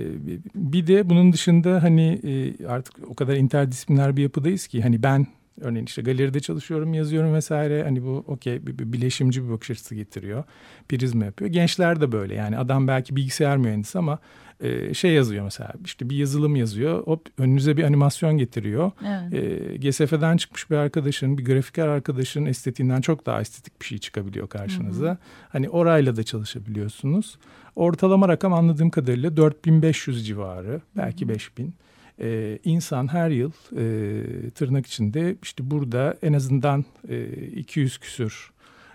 [0.55, 5.27] bir de bunun dışında hani e, artık o kadar interdisipliner bir yapıdayız ki hani ben
[5.61, 7.83] örneğin işte galeride çalışıyorum, yazıyorum vesaire.
[7.83, 10.43] Hani bu okey bileşimci bir bakış açısı getiriyor.
[10.89, 11.51] Prizma yapıyor.
[11.51, 14.19] Gençler de böyle yani adam belki bilgisayar mühendisi ama
[14.59, 17.07] e, şey yazıyor mesela işte bir yazılım yazıyor.
[17.07, 18.91] Hop önünüze bir animasyon getiriyor.
[19.05, 19.33] Evet.
[19.73, 24.49] E, GSF'den çıkmış bir arkadaşın, bir grafiker arkadaşın estetiğinden çok daha estetik bir şey çıkabiliyor
[24.49, 25.05] karşınıza.
[25.05, 25.17] Hı hı.
[25.49, 27.37] Hani orayla da çalışabiliyorsunuz.
[27.77, 31.33] Ortalama rakam anladığım kadarıyla 4500 civarı belki hı hı.
[31.33, 31.73] 5000
[32.21, 38.51] e, insan her yıl e, tırnak içinde işte burada en azından e, 200 küsür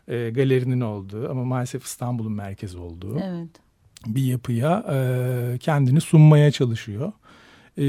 [0.08, 3.48] e, galerinin olduğu ama maalesef İstanbul'un merkezi olduğu evet.
[4.06, 7.12] bir yapıya e, kendini sunmaya çalışıyor.
[7.76, 7.82] E,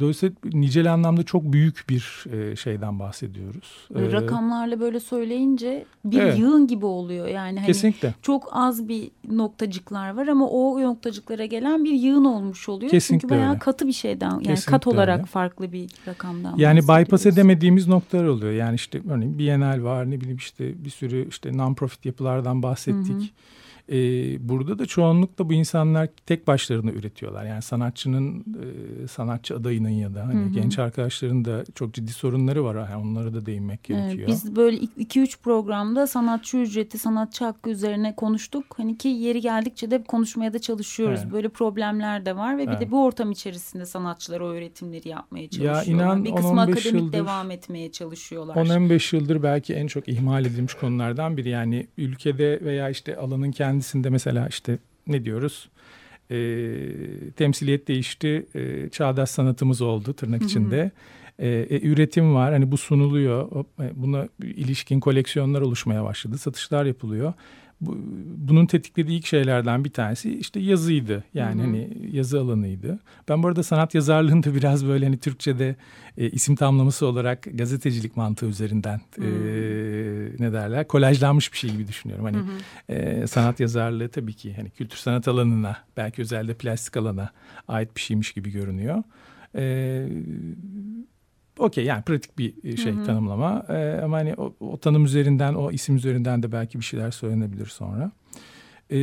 [0.00, 3.88] dolayısıyla nicel anlamda çok büyük bir e, şeyden bahsediyoruz.
[3.94, 6.38] E, rakamlarla böyle söyleyince bir Evet.
[6.38, 7.26] yığın gibi oluyor.
[7.26, 8.14] Yani hani Kesinlikle.
[8.22, 12.90] çok az bir noktacıklar var ama o noktacıklara gelen bir yığın olmuş oluyor.
[12.90, 13.58] Kesinlikle Çünkü bayağı öyle.
[13.58, 15.26] katı bir şeyden yani Kesinlikle kat olarak öyle.
[15.26, 18.52] farklı bir rakamdan Yani bypass edemediğimiz noktalar oluyor.
[18.52, 23.32] Yani işte örneğin Bienal var ne bileyim işte bir sürü işte non-profit yapılardan bahsettik.
[23.92, 27.44] Ee, burada da çoğunlukla bu insanlar tek başlarına üretiyorlar.
[27.44, 28.40] Yani sanatçının,
[29.04, 30.48] e, sanatçı adayının ya da hani Hı hı.
[30.48, 32.74] genç arkadaşların da çok ciddi sorunları var.
[32.90, 34.28] Yani onlara da değinmek Evet, gerekiyor.
[34.28, 38.64] biz böyle 2-3 programda sanatçı ücreti, sanatçı hakkı üzerine konuştuk.
[38.76, 41.20] Hani ki yeri geldikçe de konuşmaya da çalışıyoruz.
[41.22, 41.32] Evet.
[41.32, 42.80] Böyle problemler de var ve bir Evet.
[42.80, 45.86] de bu ortam içerisinde sanatçılar o öğretimleri yapmaya Ya çalışıyorlar.
[46.06, 48.56] inan bir kısmı 10-15 akademik yıldır- devam etmeye çalışıyorlar.
[48.56, 51.48] 10-15 yıldır belki en çok ihmal edilmiş konulardan biri.
[51.48, 55.68] Yani ülkede veya işte alanın kendisinde mesela işte ne diyoruz?
[56.30, 56.36] E,
[57.36, 60.90] temsiliyet değişti, e, çağdaş sanatımız oldu tırnak içinde.
[61.38, 67.32] E, e, üretim var, hani bu sunuluyor, e, buna ilişkin koleksiyonlar oluşmaya başladı, satışlar yapılıyor.
[67.80, 67.98] Bu,
[68.36, 71.24] bunun tetiklediği ilk şeylerden bir tanesi işte yazıydı.
[71.34, 71.66] Yani Hı hı.
[71.66, 72.98] hani yazı alanıydı.
[73.28, 75.76] Ben bu arada sanat yazarlığını da biraz böyle hani Türkçe'de
[76.18, 79.26] e, isim tamlaması olarak gazetecilik mantığı üzerinden e,
[80.38, 82.24] ne derler kolajlanmış bir şey gibi düşünüyorum.
[82.24, 82.38] Hani
[82.88, 87.30] e, sanat yazarlığı tabii ki hani kültür sanat alanına belki özellikle plastik alana
[87.68, 89.02] ait bir şeymiş gibi görünüyor.
[89.54, 90.06] E,
[91.58, 95.70] Okey yani pratik bir e, şey tanımlama E, ama hani o, o tanım üzerinden o
[95.70, 98.12] isim üzerinden de belki bir şeyler söylenebilir sonra.
[98.90, 98.98] E,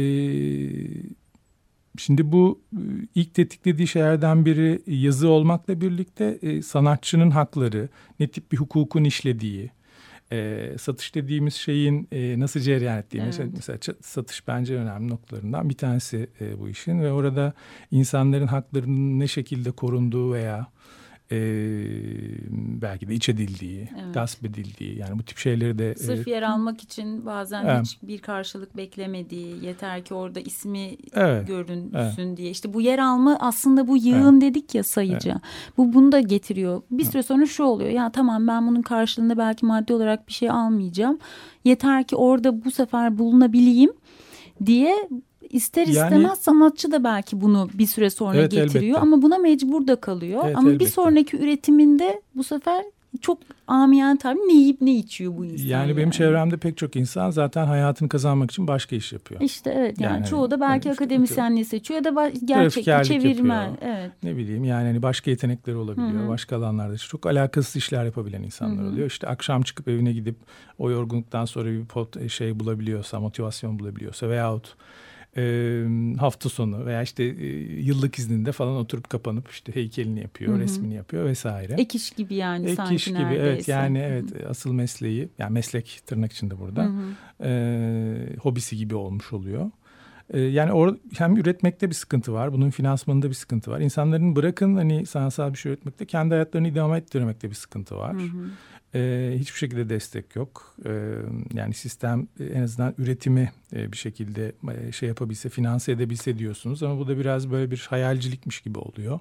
[1.98, 2.82] şimdi bu e,
[3.16, 7.90] ilk tetiklediği şeylerden biri yazı olmakla birlikte e, sanatçının hakları,
[8.20, 9.72] ne tip bir hukukun işlediği,
[10.32, 13.22] e, satış dediğimiz şeyin e, nasıl cereyan ettiği.
[13.22, 13.40] Evet.
[13.56, 17.54] Mesela, satış bence önemli noktalarından bir tanesi e, bu işin ve orada
[17.92, 20.68] insanların haklarının ne şekilde korunduğu veya
[21.32, 21.38] e,
[22.82, 24.14] belki de iç edildiği, Evet.
[24.14, 27.82] gasp edildiği yani bu tip şeyleri de e, Sırf yer almak için bazen Evet.
[27.86, 32.50] hiç bir karşılık beklemediği, yeter ki orada ismi Evet, görünsün diye.
[32.50, 35.42] İşte bu yer alma aslında bu yığın dedik ya sayıca.
[35.78, 36.82] Bu bunu da getiriyor.
[36.92, 37.90] Bir süre sonra şu oluyor.
[37.90, 41.20] Ya tamam ben bunun karşılığında belki maddi olarak bir şey almayacağım.
[41.64, 43.92] Yeter ki orada bu sefer bulunabileyim
[44.66, 45.10] diye
[45.50, 49.00] ister Yani- istemez sanatçı da belki bunu bir süre sonra Evet, getiriyor elbette.
[49.00, 50.42] ama buna mecbur da kalıyor.
[50.46, 50.92] Evet, ama bir elbette.
[50.92, 52.84] sonraki üretiminde bu sefer
[53.22, 55.66] çok amiyen tabii ne yiyip ne içiyor bu insan.
[55.66, 59.42] yani benim çevremde pek çok insan zaten hayatını kazanmak için başka iş yapıyor.
[59.42, 62.10] İşte evet yani, Yani çoğu da belki evet, işte akademisyenliği seçiyor ya da
[62.48, 63.70] Grafikerlik çevirmen.
[63.70, 63.92] yapıyor.
[63.96, 64.12] Evet.
[64.24, 66.28] ne bileyim yani hani başka yetenekleri olabiliyor.
[66.30, 69.08] Başka alanlarda çok alakasız işler yapabilen insanlar oluyor.
[69.08, 70.36] İşte akşam çıkıp evine gidip
[70.78, 74.76] o yorgunluktan sonra bir pot, şey bulabiliyorsa, motivasyon bulabiliyorsa veyahut
[75.38, 75.84] e,
[76.20, 77.46] hafta sonu veya işte e,
[77.82, 81.74] yıllık izninde falan oturup kapanıp işte heykelini yapıyor, resmini yapıyor vesaire.
[81.74, 83.44] Ek iş gibi yani Ek sanki iş gibi neredeyse.
[83.44, 86.92] evet yani evet asıl mesleği yani meslek tırnak içinde burada
[87.44, 89.72] e, hobisi gibi olmuş oluyor.
[90.30, 93.80] E, yani or, hem üretmekte bir sıkıntı var bunun finansmanında bir sıkıntı var.
[93.80, 98.16] İnsanların bırakın hani sanatsal bir şey üretmekte kendi hayatlarını idame ettirmekte bir sıkıntı var.
[98.96, 100.76] E, hiçbir şekilde destek yok.
[100.86, 100.92] E,
[101.54, 106.84] yani sistem e, en azından üretimi e, bir şekilde e, şey yapabilse, finanse edebilse diyorsunuz.
[106.84, 109.20] Ama bu da biraz böyle bir hayalcilikmiş gibi oluyor.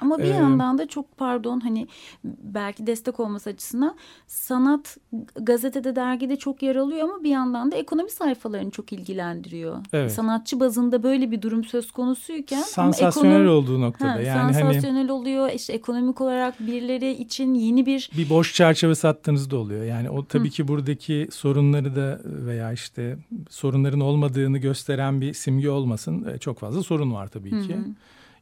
[0.00, 1.88] Ama bir Ee, yandan da çok pardon hani
[2.24, 4.96] belki destek olması açısından sanat
[5.40, 9.76] gazetede dergide çok yer alıyor ama bir yandan da ekonomi sayfalarını çok ilgilendiriyor.
[9.92, 10.12] Evet.
[10.12, 14.10] Sanatçı bazında böyle bir durum söz konusuyken Sansasyonel ekonomi- olduğu noktada.
[14.12, 15.50] Ha, yani hani sansasyonel oluyor.
[15.50, 19.84] İşte ekonomik olarak birileri için yeni bir bir boş çerçeve sattığınız da oluyor.
[19.84, 23.16] Yani o tabii ki buradaki sorunları da veya işte
[23.50, 26.24] sorunların olmadığını gösteren bir simge olmasın.
[26.34, 27.76] E, Çok fazla sorun var tabii ki.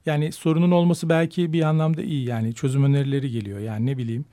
[0.09, 2.29] Yani sorunun olması belki bir anlamda iyi.
[2.29, 3.59] Yani çözüm önerileri geliyor.
[3.59, 4.25] Yani ne bileyim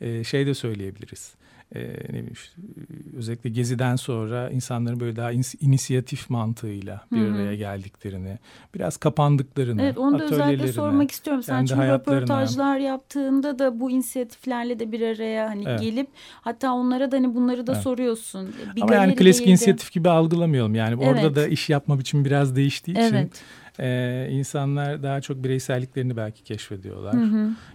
[0.00, 1.34] e, şey de söyleyebiliriz.
[1.74, 2.60] E, ne bileyim işte,
[3.14, 8.38] e, özellikle Gezi'den sonra insanların böyle daha inisiyatif mantığıyla bir araya geldiklerini,
[8.74, 11.42] biraz kapandıklarını, Evet onu da özellikle sormak istiyorum.
[11.42, 15.80] Sen çünkü röportajlar yaptığında da bu inisiyatiflerle de bir araya hani Evet.
[15.80, 16.08] gelip
[16.40, 17.82] hatta onlara da hani bunları da Evet.
[17.82, 18.54] soruyorsun.
[18.76, 20.74] Bir Ama yani klasik inisiyatif gibi algılamayalım.
[20.74, 21.36] Yani orada Evet.
[21.36, 23.42] da iş yapma biçimi biraz değiştiği için Evet.
[23.80, 27.14] E, insanlar daha çok bireyselliklerini belki keşfediyorlar.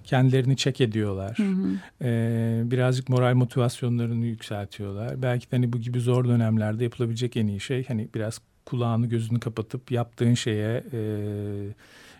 [0.03, 1.37] Kendilerini çek ediyorlar.
[2.01, 5.21] E, birazcık moral motivasyonlarını yükseltiyorlar.
[5.21, 9.39] Belki de hani bu gibi zor dönemlerde yapılabilecek en iyi şey hani biraz kulağını gözünü
[9.39, 11.01] kapatıp yaptığın şeye e,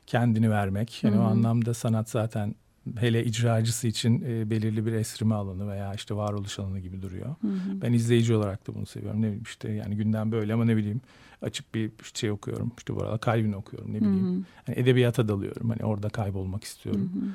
[0.08, 1.04] kendini vermek.
[1.04, 2.56] Yani o anlamda sanat zaten
[3.00, 7.36] hele icracısı için e, belirli bir esrime alanı veya işte varoluş alanı gibi duruyor.
[7.42, 7.82] Hı hı.
[7.82, 9.22] Ben izleyici olarak da bunu seviyorum.
[9.22, 11.02] Ne bileyim işte yani gündem böyle ama ne bileyim
[11.41, 12.71] açıp bir şey okuyorum.
[12.78, 14.25] İşte bu arada Calvin okuyorum ne bileyim.
[14.25, 14.43] Hı hı.
[14.67, 15.69] Yani edebiyata dalıyorum.
[15.69, 17.12] Hani orada kaybolmak istiyorum.
[17.13, 17.32] Hı hı.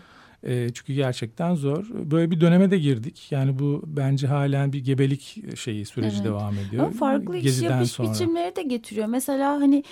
[0.52, 1.86] E, çünkü gerçekten zor.
[1.90, 3.26] Böyle bir döneme de girdik.
[3.32, 6.26] Yani bu bence halen bir gebelik şeyi süreci evet.
[6.26, 6.84] devam ediyor.
[6.84, 8.12] Ama farklı iş yapış sonra.
[8.12, 9.06] biçimleri de getiriyor.
[9.06, 9.84] Mesela hani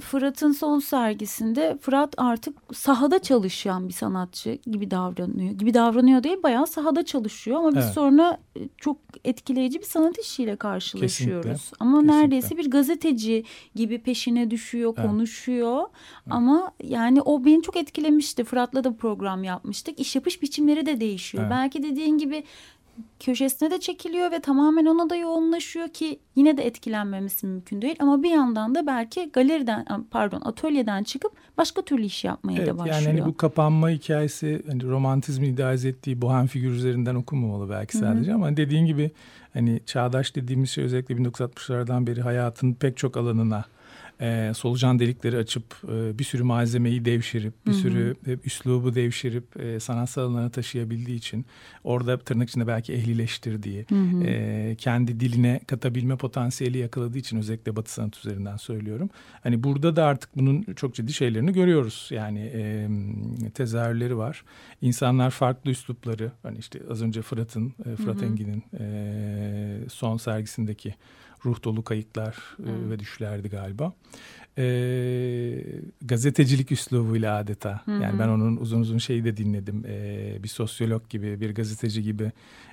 [0.00, 5.52] Fırat'ın son sergisinde Fırat artık sahada çalışan bir sanatçı gibi davranıyor.
[5.52, 7.94] Gibi davranıyor değil bayağı sahada çalışıyor ama biz evet.
[7.94, 11.46] sonra e, çok etkileyici bir sanat işiyle karşılaşıyoruz.
[11.46, 11.76] Kesinlikle.
[11.80, 12.20] Ama Kesinlikle.
[12.20, 15.08] neredeyse bir gazeteci gibi peşine düşüyor, evet.
[15.08, 15.78] konuşuyor.
[15.78, 15.90] Evet.
[16.30, 18.44] Ama yani o beni çok etkilemişti.
[18.44, 20.00] Fırat'la da program yapmıştık.
[20.00, 21.44] İş yapış biçimleri de değişiyor.
[21.44, 21.52] Evet.
[21.52, 22.44] Belki dediğin gibi
[23.20, 27.96] köşesine de çekiliyor ve tamamen ona da yoğunlaşıyor ki yine de etkilenmemesi mümkün değil.
[27.98, 32.78] Ama bir yandan da belki galeriden pardon atölyeden çıkıp başka türlü iş yapmaya evet, da
[32.78, 32.96] başlıyor.
[32.96, 38.30] Yani hani bu kapanma hikayesi hani romantizmi idealize ettiği bohem figür üzerinden okunmamalı belki sadece
[38.30, 38.36] Hı-hı.
[38.36, 39.10] ama dediğin gibi
[39.52, 43.64] hani çağdaş dediğimiz şey özellikle 1960'lardan beri hayatın pek çok alanına
[44.22, 47.80] e, solucan delikleri açıp e, bir sürü malzemeyi devşirip bir Hı-hı.
[47.80, 51.46] sürü e, üslubu devşirip e, sanatsal alana taşıyabildiği için
[51.84, 53.86] orada tırnak içinde belki ehlileştirdiği
[54.24, 59.10] e, kendi diline katabilme potansiyeli yakaladığı için özellikle Batı sanat üzerinden söylüyorum.
[59.42, 62.08] Hani burada da artık bunun çok ciddi şeylerini görüyoruz.
[62.10, 62.88] Yani e,
[63.54, 64.44] tezahürleri var.
[64.82, 70.94] İnsanlar farklı üslupları hani işte az önce Fırat'ın e, Fırat Engin'in e, son sergisindeki
[71.44, 72.90] ruh dolu kayıtlar hmm.
[72.90, 73.92] ve düşlerdi galiba.
[74.58, 74.64] E,
[76.02, 77.80] gazetecilik üslubuyla adeta.
[77.84, 78.00] Hmm.
[78.02, 79.84] Yani ben onun uzun uzun şeyi de dinledim.
[79.86, 82.32] E, bir sosyolog gibi, bir gazeteci gibi.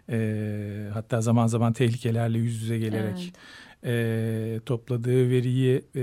[0.10, 3.20] E, hatta zaman zaman tehlikelerle yüz yüze gelerek...
[3.20, 6.02] Evet e, topladığı veriyi e,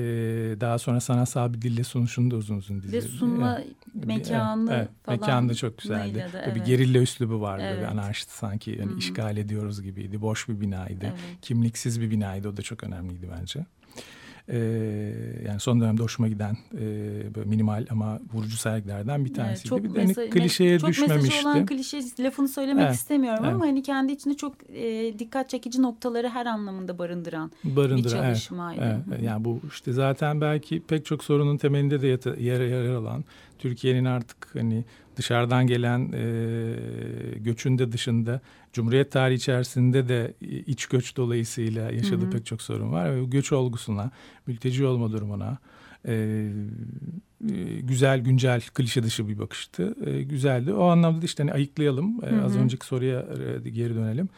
[0.61, 2.97] daha sonra sanatsal bir dille sunuşunu da uzun uzun dizdi.
[2.97, 4.07] Ve sunma evet.
[4.07, 5.21] mekanı evet, falan.
[5.21, 6.15] Mekanı da çok güzeldi.
[6.15, 6.55] De, evet.
[6.55, 7.65] Bir gerilla üslubu vardı.
[7.67, 7.81] Evet.
[7.81, 8.99] Bir anarşist sanki yani hmm.
[8.99, 10.21] işgal ediyoruz gibiydi.
[10.21, 11.07] Boş bir binaydı.
[11.07, 11.41] Evet.
[11.43, 12.49] Kimliksiz bir binaydı.
[12.49, 13.67] O da çok önemliydi bence.
[14.49, 14.59] E,
[15.47, 16.85] yani son dönemde hoşuma giden e,
[17.35, 19.75] böyle minimal ama vurucu sergilerden bir tanesiydi.
[19.75, 21.31] Evet, çok bir de hani klişeye çok düşmemişti.
[21.31, 23.55] Çok olan klişe lafını söylemek evet, istemiyorum evet.
[23.55, 28.81] ama hani kendi içinde çok e, dikkat çekici noktaları her anlamında barındıran, barındıran bir çalışmaydı.
[28.85, 29.23] Evet, evet.
[29.23, 32.07] Yani bu işte zaten belki pek çok sorunun temelinde de
[32.43, 33.25] yer, yer alan
[33.59, 34.85] Türkiye'nin artık hani
[35.17, 38.41] dışarıdan gelen e, göçün de dışında
[38.77, 40.35] Cumhuriyet tarihi içerisinde de
[40.67, 42.31] iç göç dolayısıyla yaşadığı hı hı.
[42.31, 43.17] pek çok sorun var.
[43.17, 44.11] Ve göç olgusuna,
[44.47, 45.59] mülteci olma durumuna
[46.09, 49.95] e, e, güzel, güncel, klişe dışı bir bakıştı.
[50.07, 50.73] E, güzeldi.
[50.73, 52.25] O anlamda da işte hani ayıklayalım.
[52.25, 52.45] E, hı hı.
[52.45, 53.27] Az önceki soruya
[53.65, 54.29] e, geri dönelim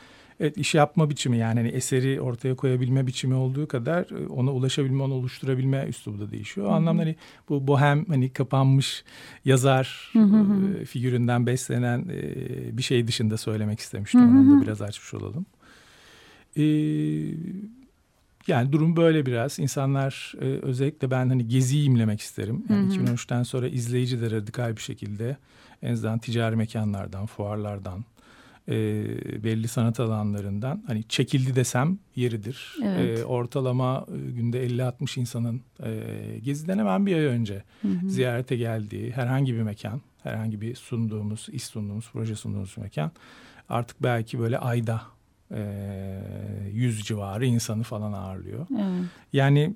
[0.40, 5.03] evet, iş yapma biçimi yani hani eseri ortaya koyabilme biçimi olduğu kadar e, ona ulaşabilme,
[5.03, 6.66] onu oluşturabilme üslubu da değişiyor.
[6.66, 7.16] O anlamda hani
[7.48, 9.05] bu bohem hani kapanmış
[9.44, 10.79] yazar hı hı.
[10.81, 14.20] E, figüründen beslenen e, bir şey dışında söylemek istemiştim.
[14.20, 14.38] Hı hı.
[14.38, 15.46] Onu da biraz açmış olalım.
[16.57, 16.62] Ee,
[18.46, 19.59] yani durum böyle biraz.
[19.59, 22.64] İnsanlar e, özellikle ben hani geziyi imlemek isterim.
[22.68, 23.05] Yani hı hı.
[23.05, 25.37] 2013'ten sonra izleyici de radikal bir şekilde
[25.83, 28.05] en azından ticari mekanlardan, fuarlardan,
[28.68, 28.74] e,
[29.44, 32.76] belli sanat alanlarından hani çekildi desem yeridir.
[32.85, 33.18] Evet.
[33.18, 36.02] E, ortalama e, günde 50-60 insanın e,
[36.42, 38.11] geziden hemen bir ay önce hı hı.
[38.11, 43.12] ziyarete geldiği herhangi bir mekan, herhangi bir sunduğumuz, iş sunduğumuz, proje sunduğumuz mekan
[43.68, 45.02] artık belki böyle ayda
[46.72, 48.66] yüz civarı insanı falan ağırlıyor.
[48.70, 49.04] Evet.
[49.32, 49.74] Yani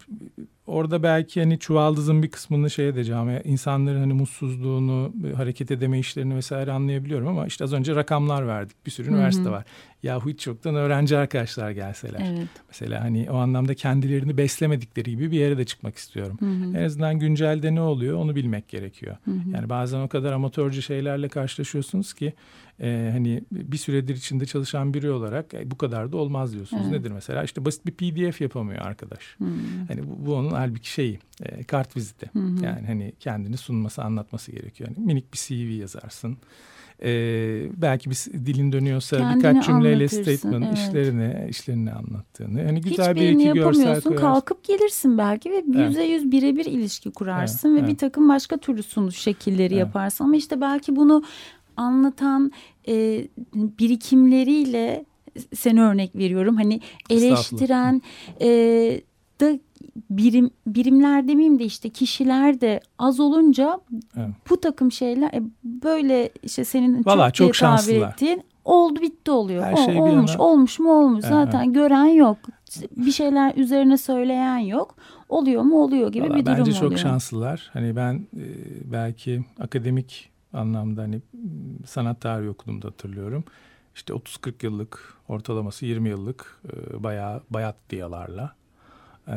[0.66, 3.40] orada belki hani çuvaldızın bir kısmını şey edeceğim.
[3.44, 8.86] insanların hani mutsuzluğunu, hareket edeme işlerini vesaire anlayabiliyorum ama işte az önce rakamlar verdik.
[8.86, 9.64] Bir sürü üniversite var.
[10.02, 12.34] Yahu hiç çoktan öğrenci arkadaşlar gelseler.
[12.34, 12.48] Evet.
[12.68, 16.36] Mesela hani o anlamda kendilerini beslemedikleri gibi bir yere de çıkmak istiyorum.
[16.40, 16.78] Hı-hı.
[16.78, 19.16] En azından güncelde ne oluyor onu bilmek gerekiyor.
[19.24, 19.50] Hı-hı.
[19.52, 22.32] Yani bazen o kadar amatörce şeylerle karşılaşıyorsunuz ki
[22.82, 26.82] e, hani bir süredir içinde çalışan biri olarak e, bu kadar da olmaz diyorsunuz.
[26.86, 26.98] Evet.
[26.98, 27.42] Nedir mesela?
[27.42, 29.36] İşte basit bir PDF yapamıyor arkadaş.
[29.38, 29.48] Hı-hı.
[29.88, 32.30] Hani bu, bu onun halbuki şeyi e, kart viziti.
[32.32, 32.64] Hı-hı.
[32.64, 34.90] Yani hani kendini sunması, anlatması gerekiyor.
[34.90, 36.38] Yani minik bir CV yazarsın.
[37.04, 38.16] Ee, belki bir
[38.46, 40.78] dilin dönüyorsa Kendini birkaç cümleyle statement evet.
[40.78, 42.64] işlerini işlerini anlattığını.
[42.64, 44.16] Hani güzel bir iki görsel koyarsın.
[44.16, 47.92] Kalkıp gelirsin belki ve yüzde yüz birebir ilişki kurarsın evet, ve evet.
[47.92, 49.80] bir takım başka türlü sunuş şekilleri evet.
[49.80, 50.24] yaparsın.
[50.24, 51.22] Ama işte belki bunu
[51.76, 52.52] anlatan
[52.88, 55.04] e, birikimleriyle
[55.54, 56.56] seni örnek veriyorum.
[56.56, 58.02] Hani eleştiren
[58.40, 58.48] e,
[59.40, 59.58] da
[60.10, 63.80] birim birimler demeyeyim de işte kişiler de az olunca
[64.16, 64.28] evet.
[64.50, 68.10] bu takım şeyler e, böyle işte senin Vallahi çok, çok şanslılar.
[68.12, 69.64] ettiğin oldu bitti oluyor.
[69.64, 70.42] Her o, şey olmuş yana...
[70.42, 71.34] olmuş mu olmuş evet.
[71.34, 72.38] zaten gören yok.
[72.96, 74.96] Bir şeyler üzerine söyleyen yok.
[75.28, 76.66] Oluyor mu oluyor gibi Vallahi bir durum oluyor.
[76.66, 77.70] Bence çok şanslılar.
[77.72, 78.44] Hani ben e,
[78.92, 81.20] belki akademik anlamda hani
[81.86, 83.44] sanat tarihi okuduğumda hatırlıyorum.
[83.94, 88.54] İşte 30-40 yıllık ortalaması 20 yıllık e, bayağı bayat diyalarla
[89.28, 89.36] e,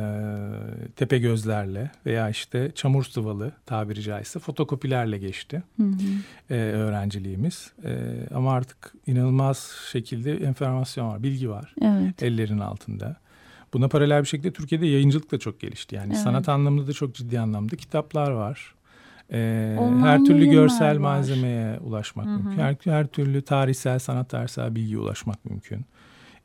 [0.95, 6.53] tepe gözlerle veya işte çamur sıvalı tabiri caizse fotokopilerle geçti hı hı.
[6.53, 7.71] E, öğrenciliğimiz.
[7.83, 7.99] E,
[8.33, 12.23] ama artık inanılmaz şekilde enformasyon var, bilgi var evet.
[12.23, 13.15] ellerin altında.
[13.73, 15.95] Buna paralel bir şekilde Türkiye'de yayıncılık da çok gelişti.
[15.95, 16.23] Yani evet.
[16.23, 18.74] sanat anlamında da çok ciddi anlamda kitaplar var.
[19.31, 20.97] Ee, her türlü görsel var.
[20.97, 22.33] malzemeye ulaşmak Hı-hı.
[22.33, 22.61] mümkün.
[22.61, 25.85] Her, her türlü tarihsel, sanat tarihsel bilgiye ulaşmak mümkün.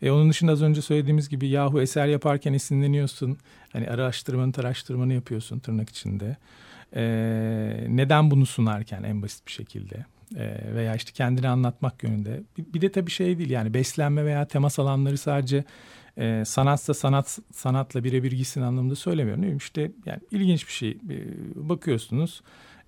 [0.02, 3.38] E, onun dışında az önce söylediğimiz gibi yahu eser yaparken esinleniyorsun.
[3.72, 6.36] Hani araştırmanı, araştırmanı yapıyorsun tırnak içinde.
[6.96, 7.02] E,
[7.88, 10.04] neden bunu sunarken en basit bir şekilde
[10.36, 12.42] e, veya işte kendini anlatmak yönünde.
[12.58, 15.64] Bir, bir de tabii şey değil yani beslenme veya temas alanları sadece
[16.18, 19.42] e, sanatsa sanat sanatla birebir gitsin anlamında söylemiyorum.
[19.42, 19.58] Değil mi?
[19.58, 20.90] İşte yani ilginç bir şey.
[20.90, 21.16] E,
[21.54, 22.42] bakıyorsunuz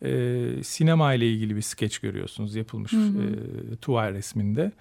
[0.05, 3.23] e, sinema ile ilgili bir skeç görüyorsunuz yapılmış hı hı.
[3.73, 4.73] E, tuval resminde.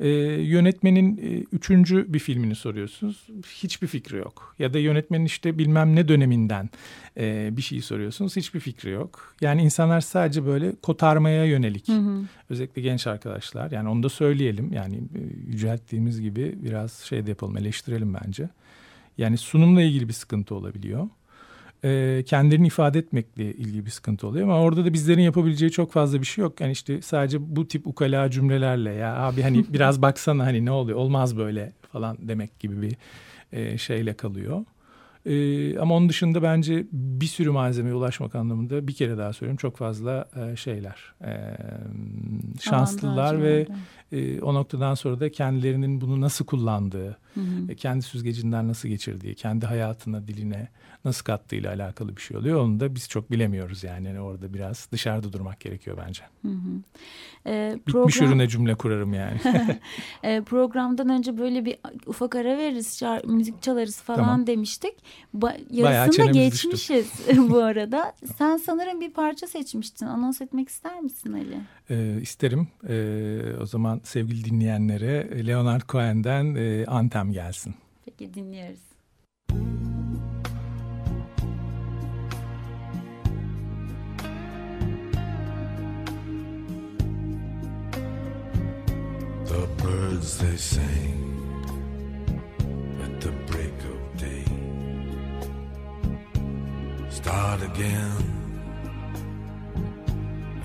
[0.00, 0.08] E,
[0.42, 3.26] yönetmenin e, üçüncü bir filmini soruyorsunuz.
[3.46, 4.54] Hiçbir fikri yok.
[4.58, 6.70] Ya da yönetmenin işte bilmem ne döneminden
[7.16, 8.36] e, bir şeyi soruyorsunuz.
[8.36, 9.34] Hiçbir fikri yok.
[9.40, 11.88] Yani insanlar sadece böyle kotarmaya yönelik.
[11.88, 12.22] Hı hı.
[12.50, 13.70] Özellikle genç arkadaşlar.
[13.70, 14.72] Yani onu da söyleyelim.
[14.72, 18.48] Yani e, yücelttiğimiz gibi biraz şey de yapalım eleştirelim bence.
[19.18, 21.08] Yani sunumla ilgili bir sıkıntı olabiliyor
[21.84, 24.48] e, kendilerini ifade etmekle ilgili bir sıkıntı oluyor.
[24.48, 26.60] Ama orada da bizlerin yapabileceği çok fazla bir şey yok.
[26.60, 30.98] Yani işte sadece bu tip ukala cümlelerle ya abi hani biraz baksana hani ne oluyor
[30.98, 32.96] olmaz böyle falan demek gibi bir
[33.52, 34.64] e, şeyle kalıyor.
[35.26, 39.76] Ee, ama onun dışında bence bir sürü malzemeye ulaşmak anlamında bir kere daha söyleyeyim çok
[39.76, 41.56] fazla e, şeyler e,
[42.60, 43.66] şanslılar ve
[44.12, 47.72] e, o noktadan sonra da kendilerinin bunu nasıl kullandığı, hı hı.
[47.72, 50.68] E, kendi süzgecinden nasıl geçirdiği, kendi hayatına, diline
[51.04, 52.60] nasıl kattığıyla alakalı bir şey oluyor.
[52.60, 54.06] Onu da biz çok bilemiyoruz yani.
[54.06, 56.22] yani orada biraz dışarıda durmak gerekiyor bence.
[56.42, 56.82] Hı hı.
[57.46, 58.28] E, Bitmiş program...
[58.28, 59.40] ürüne cümle kurarım yani.
[60.22, 61.76] e, programdan önce böyle bir
[62.06, 64.46] ufak ara veririz, çar, müzik çalarız falan tamam.
[64.46, 64.94] demiştik.
[65.34, 68.14] Ba yarısını geçmişiz bu arada.
[68.38, 70.06] Sen sanırım bir parça seçmiştin.
[70.06, 71.60] Anons etmek ister misin Ali?
[71.90, 72.68] E, isterim.
[72.88, 72.94] E,
[73.60, 77.74] o zaman sevgili dinleyenlere Leonard Cohen'den e, Antem gelsin.
[78.04, 78.86] Peki dinliyoruz.
[89.46, 91.16] The birds they sing
[93.04, 94.44] at the break of day
[97.10, 98.45] Start again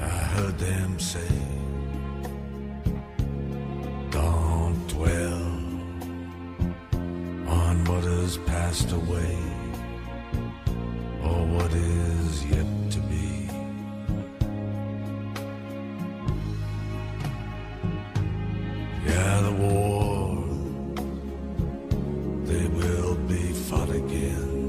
[0.01, 1.37] I heard them say
[4.11, 5.43] Don't dwell
[7.47, 9.37] on what has passed away,
[11.23, 13.49] or what is yet to be.
[19.05, 20.35] Yeah, the war,
[22.49, 24.67] they will be fought again.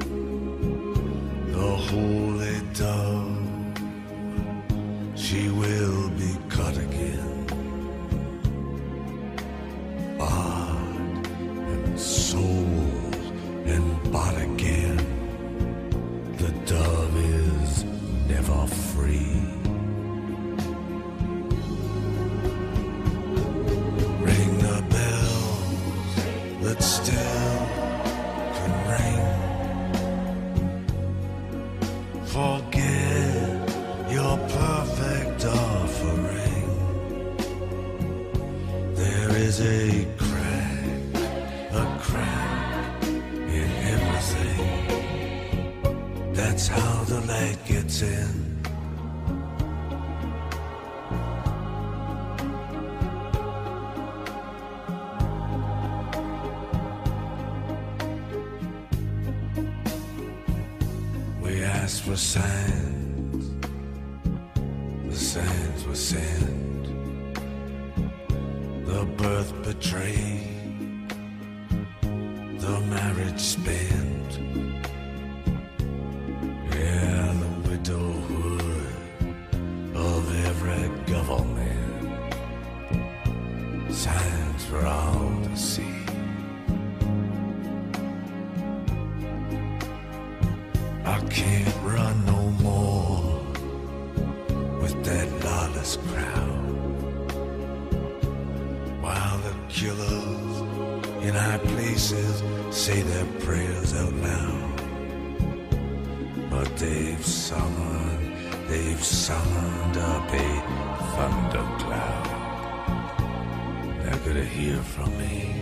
[1.53, 3.41] The holy dove,
[106.62, 108.36] But they've summoned,
[108.68, 110.62] they've summoned up a
[111.16, 112.26] thundercloud.
[114.04, 115.54] They're gonna hear from me.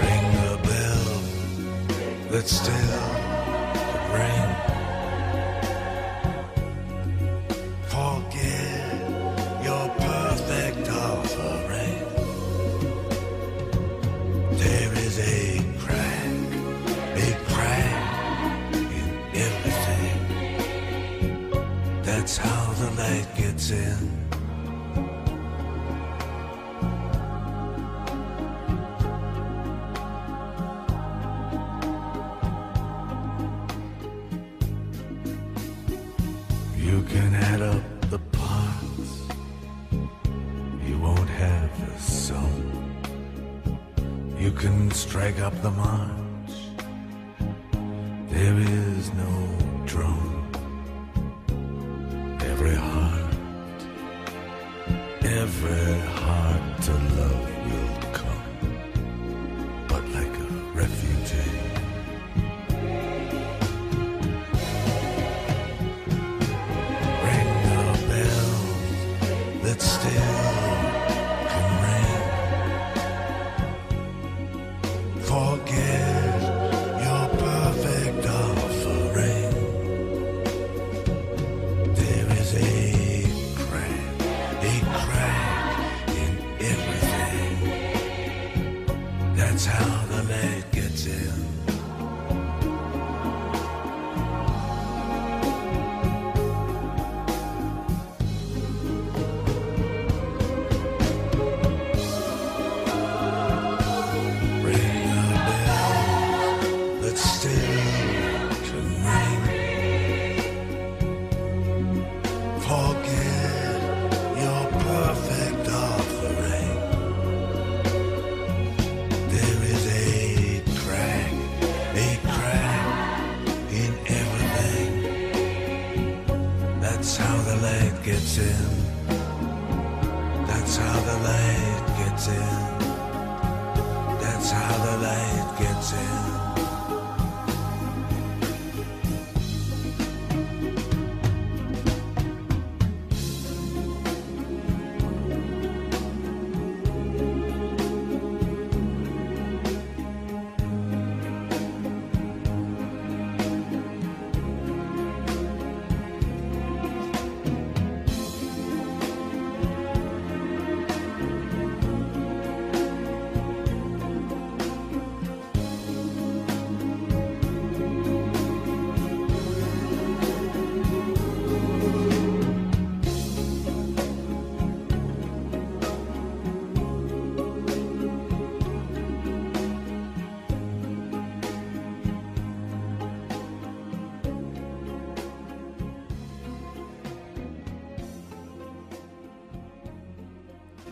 [0.00, 1.22] Ring the bell
[2.30, 3.13] Let's tell.
[23.70, 24.23] In.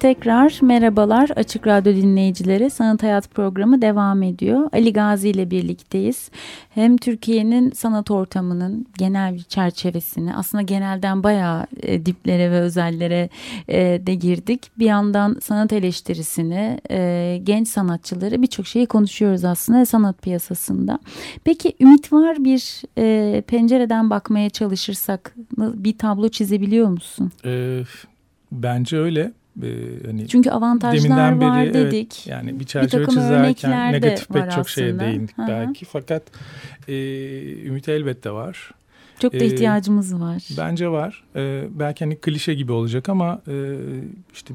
[0.03, 2.71] Tekrar merhabalar Açık Radyo dinleyicileri.
[2.71, 4.69] Sanat Hayat programı devam ediyor.
[4.73, 6.31] Ali Gazi ile birlikteyiz.
[6.71, 13.29] Hem Türkiye'nin sanat ortamının genel bir çerçevesini aslında genelden bayağı e, diplere ve özellere
[13.69, 14.71] e, de girdik.
[14.79, 20.99] Bir yandan sanat eleştirisini, e, genç sanatçıları birçok şeyi konuşuyoruz aslında sanat piyasasında.
[21.45, 27.33] Peki ümit var bir e, pencereden bakmaya çalışırsak bir tablo çizebiliyor musun?
[27.45, 27.83] Ee,
[28.53, 29.33] bence öyle.
[29.63, 29.67] Ee,
[30.07, 32.27] hani Çünkü avantajlar beri, var evet, dedik.
[32.27, 35.05] yani bir çerçeve takım çizerken negatif pek çok şeye aslında.
[35.05, 35.49] değindik Hı hı.
[35.49, 35.85] belki.
[35.85, 36.23] Fakat
[36.89, 36.95] e,
[37.67, 38.71] ümit elbette var.
[39.19, 40.49] Çok da Ee, ihtiyacımız var.
[40.59, 41.25] Bence var.
[41.37, 43.77] Ee, belki hani klişe gibi olacak ama e,
[44.33, 44.55] işte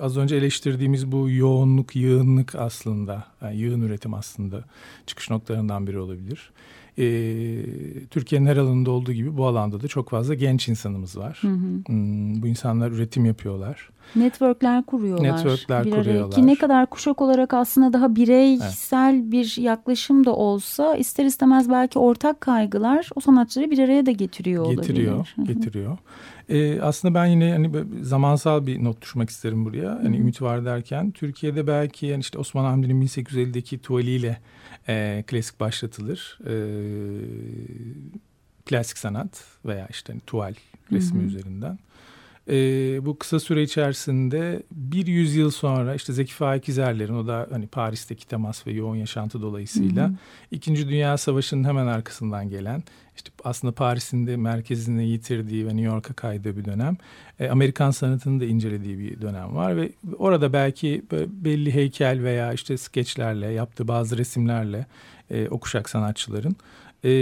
[0.00, 4.64] az önce eleştirdiğimiz bu yoğunluk, yığınlık aslında, yani yığın üretim aslında
[5.06, 6.50] çıkış noktalarından biri olabilir.
[6.98, 7.62] Ee,
[8.10, 11.38] Türkiye'nin her alanında olduğu gibi bu alanda da çok fazla genç insanımız var.
[11.40, 11.68] Hı hı.
[11.86, 13.90] Hmm, bu insanlar üretim yapıyorlar.
[14.16, 15.24] Networkler kuruyorlar.
[15.24, 16.30] Networkler bir kuruyorlar.
[16.30, 21.98] Ki ne kadar kuşak olarak aslında daha bireysel bir yaklaşım da olsa ister istemez belki
[21.98, 25.54] ortak kaygılar o sanatçıları bir araya da getiriyor, getiriyor, olabilir.
[25.54, 25.98] Getiriyor.
[26.48, 27.70] Ee, aslında ben yine hani
[28.02, 29.90] zamansal bir not düşmek isterim buraya.
[29.90, 30.20] Hani hı.
[30.20, 34.38] ümit var derken Türkiye'de belki yani işte Osman Hamdi'nin 1850'deki tuvaliyle
[34.88, 36.38] e, klasik başlatılır.
[36.46, 36.54] E,
[38.66, 40.54] klasik sanat veya işte hani tuval
[40.92, 41.26] resmi Hı hı.
[41.26, 41.78] üzerinden.
[42.50, 42.54] e,
[43.06, 48.26] bu kısa süre içerisinde bir yüzyıl sonra işte Zeki Faik İzerler'in o da hani Paris'teki
[48.26, 50.16] temas ve yoğun yaşantı dolayısıyla hı hı.
[50.50, 52.82] İkinci Dünya Savaşı'nın hemen arkasından gelen
[53.16, 56.96] işte aslında Paris'in de merkezini yitirdiği ve New York'a kaydığı bir dönem.
[57.40, 62.76] E, Amerikan sanatını da incelediği bir dönem var ve orada belki belli heykel veya işte
[62.76, 64.86] skeçlerle yaptığı bazı resimlerle
[65.30, 66.56] e, o sanatçıların
[67.04, 67.12] e,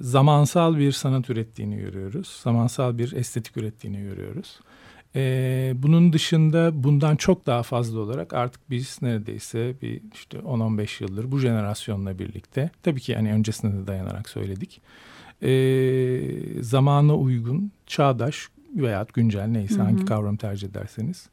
[0.00, 2.40] zamansal bir sanat ürettiğini görüyoruz.
[2.44, 4.60] Zamansal bir estetik ürettiğini görüyoruz.
[5.16, 11.32] E, bunun dışında bundan çok daha fazla olarak artık biz neredeyse bir işte 10-15 yıldır
[11.32, 14.80] bu jenerasyonla birlikte tabii ki yani öncesine de dayanarak söyledik.
[15.42, 19.82] E, zamana uygun, çağdaş veya güncel neyse hı hı.
[19.82, 21.28] hangi kavram tercih ederseniz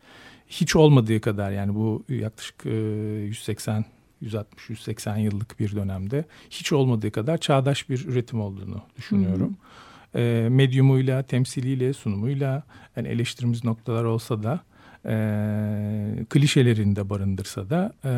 [0.48, 3.86] hiç olmadığı kadar yani bu yaklaşık e, 180
[4.24, 9.48] 160-180 yıllık bir dönemde hiç olmadığı kadar çağdaş bir üretim olduğunu düşünüyorum.
[9.48, 9.85] Hı hı
[10.16, 12.64] e, medyumuyla, temsiliyle, sunumuyla
[12.96, 14.60] yani eleştirimiz noktalar olsa da
[15.06, 15.16] e,
[16.30, 18.12] klişelerini de barındırsa da e,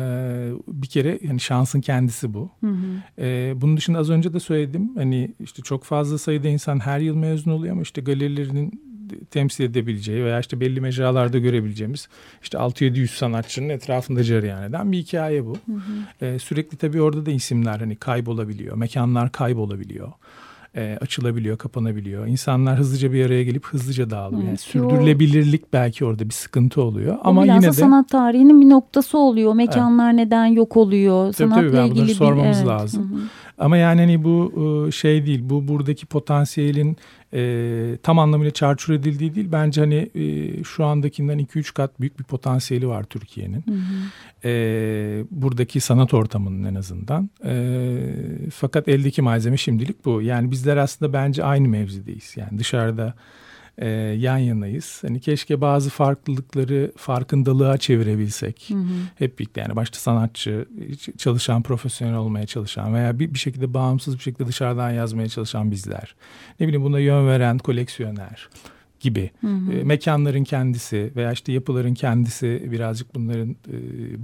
[0.68, 2.50] bir kere yani şansın kendisi bu.
[2.60, 3.22] Hı hı.
[3.22, 7.16] E, bunun dışında az önce de söyledim hani işte çok fazla sayıda insan her yıl
[7.16, 8.88] mezun oluyor ama işte galerilerinin
[9.30, 12.08] temsil edebileceği veya işte belli mecralarda görebileceğimiz
[12.42, 15.56] işte 6-700 sanatçının etrafında cereyan eden bir hikaye bu.
[15.66, 16.26] Hı hı.
[16.26, 20.12] Ee, sürekli tabii orada da isimler hani kaybolabiliyor, mekanlar kaybolabiliyor
[20.76, 22.26] e, açılabiliyor, kapanabiliyor.
[22.26, 24.42] İnsanlar hızlıca bir araya gelip hızlıca dağılıyor.
[24.42, 27.16] Yani sürdürülebilirlik belki orada bir sıkıntı oluyor.
[27.16, 29.54] O Ama yine de sanat tarihinin bir noktası oluyor.
[29.54, 30.14] Mekanlar evet.
[30.14, 31.32] neden yok oluyor?
[31.32, 32.80] Tabii Sanatla tabii ilgili sormamız bir, evet.
[32.80, 33.12] lazım.
[33.12, 33.20] Hı hı.
[33.58, 34.52] Ama yani hani bu
[34.88, 35.40] e, şey değil.
[35.42, 36.96] Bu buradaki potansiyelin
[37.34, 39.48] e, tam anlamıyla çarçur edildiği değil.
[39.52, 43.64] Bence hani e, şu andakinden 2-3 kat büyük bir potansiyeli var Türkiye'nin.
[44.44, 44.50] E,
[45.30, 47.30] buradaki sanat ortamının en azından.
[47.44, 47.98] E,
[48.54, 50.22] fakat eldeki malzeme şimdilik bu.
[50.22, 52.36] Yani bizler aslında bence aynı mevzideyiz.
[52.36, 53.14] Yani dışarıda
[53.78, 54.98] e, yan yanayız.
[55.02, 58.64] Hani keşke bazı farklılıkları farkındalığa çevirebilsek.
[58.68, 58.86] Hı hı.
[59.18, 60.66] Hep birlikte yani başta sanatçı,
[61.18, 66.14] çalışan, profesyonel olmaya çalışan veya bir, bir şekilde bağımsız bir şekilde dışarıdan yazmaya çalışan bizler.
[66.60, 68.48] Ne bileyim buna yön veren koleksiyoner
[69.00, 69.72] gibi hı hı.
[69.72, 73.76] E, mekanların kendisi veya işte yapıların kendisi birazcık bunların e,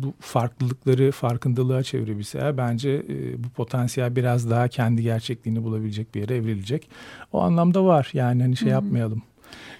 [0.02, 6.36] bu farklılıkları farkındalığa çevirebilse bence e, bu potansiyel biraz daha kendi gerçekliğini bulabilecek bir yere
[6.36, 6.88] evrilecek.
[7.32, 8.74] O anlamda var yani hani şey hı hı.
[8.74, 9.22] yapmayalım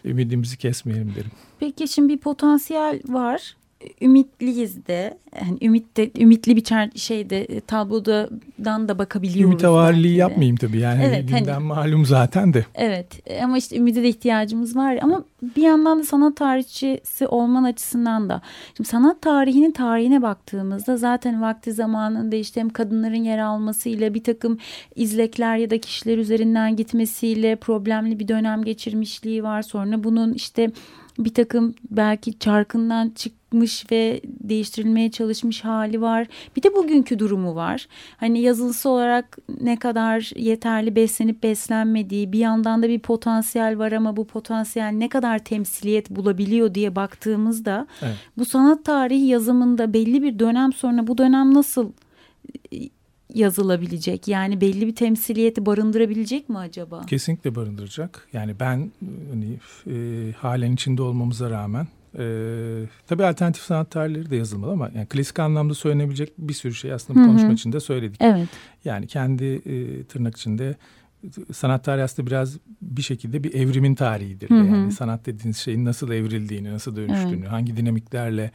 [0.05, 1.31] ümidimizi kesmeyelim derim.
[1.61, 3.57] Peki şimdi bir potansiyel var
[4.01, 9.53] ümitliyiz de yani ümit de ümitli bir şeyde e, tablodan da bakabiliyoruz.
[9.53, 12.67] Ümit havariliği yapmayayım tabii yani evet, hani, günden malum zaten de.
[12.75, 15.25] Evet ama işte ümide de ihtiyacımız var ama
[15.57, 18.43] bir yandan da sanat tarihçisi olman açısından da
[18.77, 24.59] şimdi sanat tarihinin tarihine baktığımızda zaten vakti zamanında işte hem kadınların yer almasıyla bir takım
[24.97, 30.71] izlekler ya da kişiler üzerinden gitmesiyle problemli bir dönem geçirmişliği var sonra bunun işte
[31.19, 33.11] bir takım belki çarkından
[33.55, 36.27] çıkmış ve değiştirilmeye çalışmış hali var.
[36.57, 37.87] Bir de bugünkü durumu var.
[38.17, 44.17] Hani yazılısı olarak ne kadar yeterli beslenip beslenmediği bir yandan da bir potansiyel var ama
[44.17, 48.17] bu potansiyel ne kadar temsiliyet bulabiliyor diye baktığımızda evet.
[48.39, 51.93] bu sanat tarihi yazımında belli bir dönem sonra bu dönem nasıl
[53.35, 54.29] yazılabilecek?
[54.29, 57.07] Yani belli bir temsiliyeti barındırabilecek mi acaba?
[57.07, 58.29] Kesinlikle barındıracak.
[58.33, 58.93] Yani ben
[59.31, 61.87] hani e, halen içinde olmamıza rağmen
[62.19, 62.25] e,
[63.07, 67.21] tabii alternatif sanat tarihleri de yazılmalı ama yani klasik anlamda söylenebilecek bir sürü şey aslında
[67.21, 68.21] bu konuşma içinde söyledik.
[68.21, 68.49] Evet.
[68.85, 70.77] Yani kendi e, tırnak içinde
[71.53, 74.51] sanat tarihi aslında biraz bir şekilde bir evrimin tarihidir.
[74.51, 74.67] Hı hı.
[74.67, 77.53] Yani sanat dediğiniz şeyin nasıl evrildiğini, nasıl dönüştüğünü, evet.
[77.53, 78.51] hangi dinamiklerle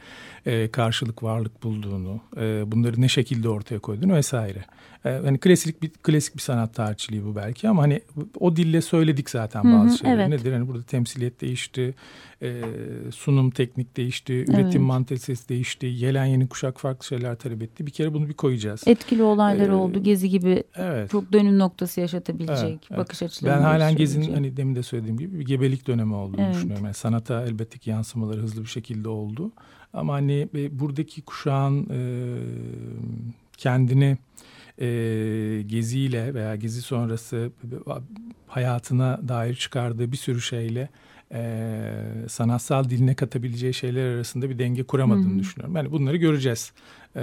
[0.46, 4.64] e, karşılık varlık bulduğunu, e, bunları ne şekilde ortaya koyduğunu vesaire.
[5.04, 8.00] E, hani klasik bir klasik bir sanat tarihçiliği bu belki ama hani
[8.40, 10.20] o dille söyledik zaten bazı hı hı, şeyleri.
[10.20, 10.28] Evet.
[10.28, 10.52] Nedir?
[10.52, 11.94] Hani burada temsiliyet değişti,
[12.42, 12.62] e,
[13.14, 14.80] sunum teknik değişti, üretim evet.
[14.80, 17.86] mantalitesi değişti, gelen yeni kuşak farklı şeyler talep etti.
[17.86, 18.82] Bir kere bunu bir koyacağız.
[18.86, 20.02] Etkili olaylar ee, oldu.
[20.02, 21.10] Gezi gibi evet.
[21.10, 23.32] çok dönüm noktası yaşatabilecek evet, bakış evet.
[23.32, 23.56] açıları.
[23.56, 26.54] Ben halen Gezi'nin hani demin de söylediğim gibi bir gebelik dönemi olduğunu evet.
[26.54, 26.84] düşünüyorum.
[26.84, 29.52] Yani sanata elbette ki yansımaları hızlı bir şekilde oldu.
[29.92, 32.00] Ama hani e, buradaki kuşağın e,
[33.56, 34.18] kendini
[34.78, 34.86] e,
[35.66, 37.50] geziyle veya gezi sonrası
[38.46, 40.88] hayatına dair çıkardığı bir sürü şeyle
[41.32, 41.92] e,
[42.28, 45.38] sanatsal diline katabileceği şeyler arasında bir denge kuramadığını Hı-hı.
[45.38, 45.76] düşünüyorum.
[45.76, 46.72] Yani bunları göreceğiz.
[47.16, 47.20] E,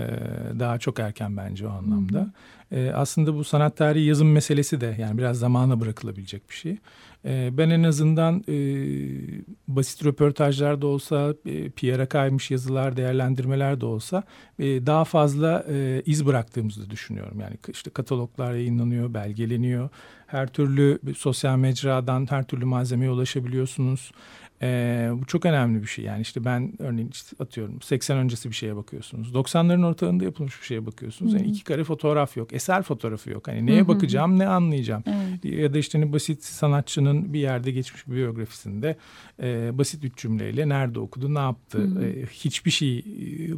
[0.59, 2.33] daha çok erken bence o anlamda.
[2.71, 6.77] E, aslında bu sanat tarihi yazım meselesi de yani biraz zamana bırakılabilecek bir şey.
[7.27, 8.55] E, ben en azından e,
[9.67, 14.23] basit röportajlar da olsa, e, PR'a kaymış yazılar, değerlendirmeler de olsa
[14.59, 17.39] e, daha fazla e, iz bıraktığımızı düşünüyorum.
[17.39, 19.89] Yani işte kataloglar yayınlanıyor, belgeleniyor.
[20.27, 24.11] Her türlü sosyal mecradan her türlü malzemeye ulaşabiliyorsunuz.
[24.61, 26.05] Ee, bu çok önemli bir şey.
[26.05, 29.33] Yani işte ben örneğin işte atıyorum 80 öncesi bir şeye bakıyorsunuz.
[29.33, 31.33] 90'ların ortalarında yapılmış bir şeye bakıyorsunuz.
[31.33, 32.53] Yani iki kare fotoğraf yok.
[32.53, 33.47] Eser fotoğrafı yok.
[33.47, 35.03] Hani neye bakacağım, ne anlayacağım.
[35.07, 35.45] Evet.
[35.59, 38.97] Ya da işte hani basit sanatçının bir yerde geçmiş bir biyografisinde
[39.41, 43.03] e, basit üç cümleyle nerede okudu, ne yaptı e, hiçbir şey e,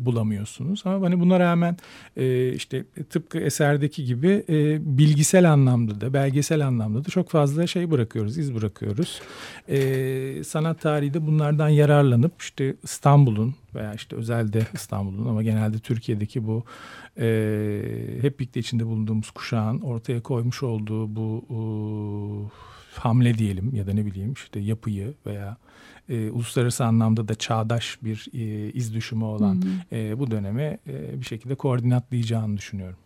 [0.06, 0.82] bulamıyorsunuz.
[0.86, 1.78] Ama hani buna rağmen
[2.18, 7.92] e, işte tıpkı eserdeki gibi e, bilgisel anlamda da belgesel anlamda da çok fazla şey
[7.92, 9.22] bırakıyoruz, iz bırakıyoruz.
[9.70, 16.48] E, sanat tarihi de bunlardan yararlanıp işte İstanbul'un veya işte özelde İstanbul'un ama genelde Türkiye'deki
[16.48, 16.64] bu
[17.20, 17.26] e,
[18.22, 21.60] hep birlikte içinde bulunduğumuz kuşağın ortaya koymuş olduğu bu e,
[23.00, 25.58] hamle diyelim ya da ne bileyim işte yapıyı veya
[26.10, 31.26] e, uluslararası anlamda da çağdaş bir e, iz düşümü olan e, bu döneme e, bir
[31.26, 32.98] şekilde koordinatlayacağını düşünüyorum.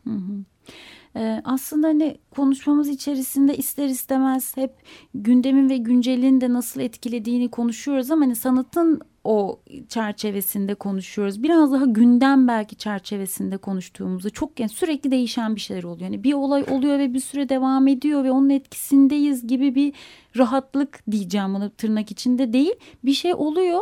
[1.15, 4.71] Ee, aslında hani konuşmamız içerisinde ister istemez hep
[5.13, 9.59] gündemin ve güncelin de nasıl etkilediğini konuşuyoruz ama hani sanatın o
[9.89, 11.43] çerçevesinde konuşuyoruz.
[11.43, 16.01] Biraz daha gündem belki çerçevesinde konuştuğumuzda çok yani sürekli değişen bir şeyler oluyor.
[16.01, 19.93] Yani bir olay oluyor ve bir süre devam ediyor ve onun etkisindeyiz gibi bir
[20.37, 22.73] rahatlık diyeceğim bunu tırnak içinde değil.
[23.05, 23.81] Bir şey oluyor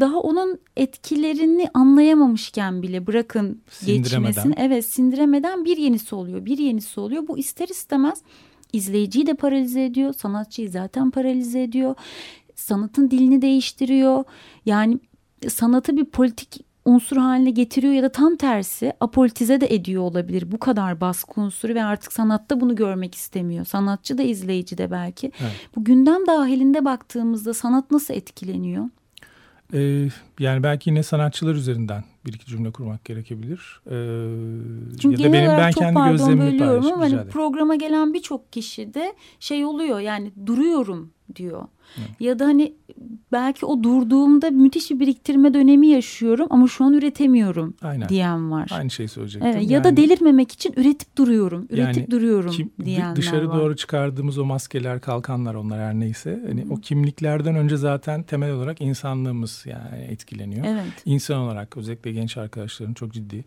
[0.00, 4.54] daha onun etkilerini anlayamamışken bile bırakın geçmesini.
[4.56, 6.44] Evet sindiremeden bir yenisi oluyor.
[6.44, 7.28] Bir yenisi oluyor.
[7.28, 8.22] Bu ister istemez
[8.72, 10.12] izleyiciyi de paralize ediyor.
[10.12, 11.94] Sanatçıyı zaten paralize ediyor.
[12.60, 14.24] Sanatın dilini değiştiriyor.
[14.66, 14.98] Yani
[15.48, 20.52] sanatı bir politik unsur haline getiriyor ya da tam tersi apolitize de ediyor olabilir.
[20.52, 23.64] Bu kadar baskı unsuru ve artık sanatta bunu görmek istemiyor.
[23.64, 25.32] Sanatçı da izleyici de belki.
[25.40, 25.52] Evet.
[25.76, 28.84] Bu gündem dahilinde baktığımızda sanat nasıl etkileniyor?
[29.74, 30.08] Ee,
[30.38, 33.80] yani belki yine sanatçılar üzerinden bir iki cümle kurmak gerekebilir.
[33.86, 33.90] Ee,
[35.00, 38.52] Çünkü ya da benim ben çok kendi pardon gözlemimi bölüyorum ama hani programa gelen birçok
[38.52, 41.64] kişi de şey oluyor yani duruyorum diyor.
[42.20, 42.72] Ya da hani
[43.32, 48.08] belki o durduğumda müthiş bir biriktirme dönemi yaşıyorum ama şu an üretemiyorum Aynen.
[48.08, 48.68] diyen var.
[48.72, 49.50] Aynı şeyi söyleyecektim.
[49.54, 53.58] Evet, ya da Yani delirmemek için üretip duruyorum, üretip Yani duruyorum kim- diyenler dışarı var.
[53.58, 56.40] doğru çıkardığımız o maskeler, kalkanlar onlar her neyse.
[56.48, 60.66] Hani o kimliklerden önce zaten temel olarak insanlığımız yani etkileniyor.
[60.68, 61.02] Evet.
[61.04, 63.44] İnsan olarak özellikle genç arkadaşların çok ciddi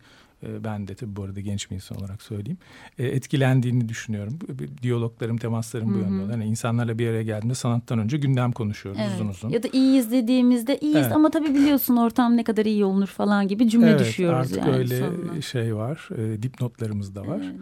[0.64, 2.58] ben de tabii bu arada genç bir insan olarak söyleyeyim.
[2.98, 4.38] e, etkilendiğini düşünüyorum.
[4.82, 6.32] Diyaloglarım, temaslarım bu yönde.
[6.32, 9.14] Hani insanlarla bir araya geldiğimde sanattan önce gündem konuşuyoruz Evet.
[9.14, 9.48] uzun uzun.
[9.50, 11.12] Ya da iyiyiz dediğimizde iyiyiz Evet.
[11.12, 14.76] ama tabii biliyorsun ortam ne kadar iyi olunur falan gibi cümle evet, düşüyoruz artık yani
[14.76, 15.40] öyle sonuna.
[15.40, 16.08] şey var.
[16.18, 17.40] E, dipnotlarımız da var.
[17.44, 17.60] Evet.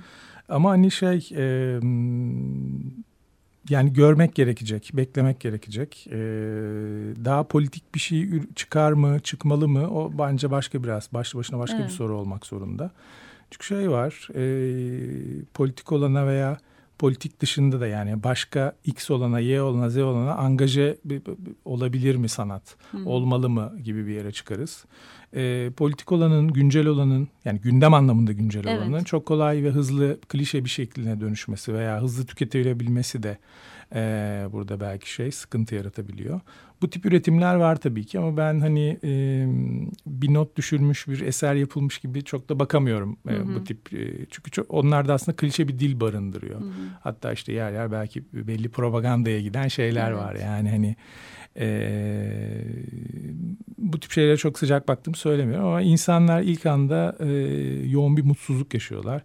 [0.49, 1.79] Ama hani şey e,
[3.69, 6.07] yani görmek gerekecek, beklemek gerekecek.
[6.07, 6.19] E,
[7.25, 9.91] daha politik bir şey çıkar mı, çıkmalı mı?
[9.91, 11.89] O bence başka biraz, başlı başına başka Evet.
[11.89, 12.91] bir soru olmak zorunda.
[13.51, 14.45] Çünkü şey var, e,
[15.55, 16.59] politik olana veya
[17.03, 20.99] politik dışında da yani başka X olana, Y olana, Z olana angaje
[21.65, 22.77] olabilir mi sanat?
[23.07, 24.85] Olmalı mı gibi bir yere çıkarız.
[25.35, 28.79] E, politik olanın, güncel olanın yani gündem anlamında güncel Evet.
[28.79, 33.39] olanın çok kolay ve hızlı klişe bir şekline dönüşmesi veya hızlı tüketilebilmesi de
[33.95, 36.41] e, burada belki şey sıkıntı yaratabiliyor.
[36.83, 39.45] Bu tip üretimler var tabii ki ama ben hani e,
[40.07, 44.51] bir not düşürmüş bir eser yapılmış gibi çok da bakamıyorum e, bu tip e, çünkü
[44.51, 46.61] çok, onlar da aslında klişe bir dil barındırıyor.
[47.01, 50.21] Hatta işte yer yer belki belli propagandaya giden şeyler Evet.
[50.21, 50.97] var yani hani
[51.57, 51.67] e,
[53.79, 57.27] bu tip şeylere çok sıcak baktığımı söylemiyorum ama insanlar ilk anda e,
[57.89, 59.23] yoğun bir mutsuzluk yaşıyorlar.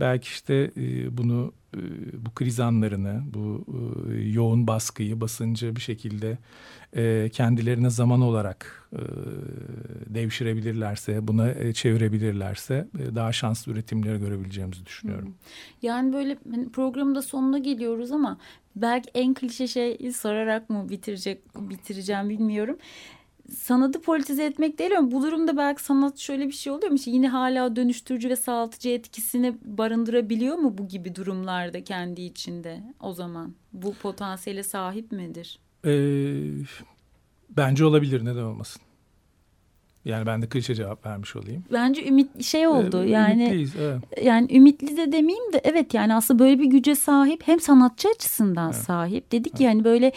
[0.00, 1.80] Belki işte e, bunu e,
[2.26, 3.64] bu kriz anlarını, bu
[4.12, 6.38] e, yoğun baskıyı, basıncı bir şekilde
[7.32, 8.90] kendilerine zaman olarak
[10.06, 15.34] devşirebilirlerse, buna çevirebilirlerse daha şanslı üretimleri görebileceğimizi düşünüyorum.
[15.82, 18.38] Yani böyle hani programın da sonuna geliyoruz ama
[18.76, 22.78] belki en klişe şeyi sorarak mı bitirecek bitireceğim bilmiyorum.
[23.54, 26.96] Sanatı politize etmek değil ama bu durumda belki sanat şöyle bir şey oluyor mu?
[26.96, 33.12] İşte yine hala dönüştürücü ve sağaltıcı etkisini barındırabiliyor mu bu gibi durumlarda kendi içinde o
[33.12, 33.54] zaman?
[33.72, 35.58] Bu potansiyele sahip midir?
[35.84, 35.92] E,
[37.50, 38.82] bence olabilir, neden olmasın?
[40.04, 41.64] Yani ben de klişe cevap vermiş olayım.
[41.72, 44.24] Bence ümit şey oldu E, yani ümitliyiz, evet.
[44.24, 48.72] yani ümitli de demeyeyim de evet yani aslında böyle bir güce sahip hem sanatçı açısından
[48.72, 48.82] Evet.
[48.84, 50.12] sahip dedik yani böyle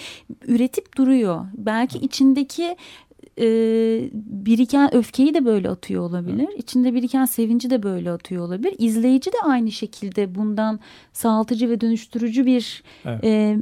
[0.48, 2.78] üretip duruyor belki içindeki
[3.40, 3.46] e,
[4.14, 9.38] biriken öfkeyi de böyle atıyor olabilir içinde biriken sevinci de böyle atıyor olabilir izleyici de
[9.44, 10.80] aynı şekilde bundan
[11.14, 13.24] sağaltıcı ve dönüştürücü bir Evet.
[13.24, 13.58] e,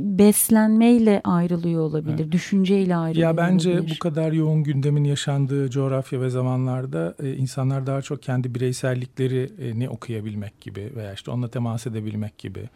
[0.00, 2.32] beslenmeyle ayrılıyor olabilir, evet.
[2.32, 3.94] düşünceyle ayrılıyor Ya bence olabilir.
[3.94, 10.60] bu kadar yoğun gündemin yaşandığı coğrafya ve zamanlarda e, insanlar daha çok kendi bireyselliklerini okuyabilmek
[10.60, 12.68] gibi veya işte onunla temas edebilmek gibi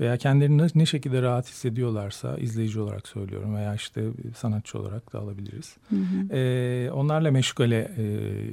[0.00, 4.04] veya kendilerini ne şekilde rahat hissediyorlarsa izleyici olarak söylüyorum veya işte
[4.36, 5.76] sanatçı olarak da alabiliriz.
[5.88, 6.36] Hı hı.
[6.36, 8.04] E, onlarla meşgale e,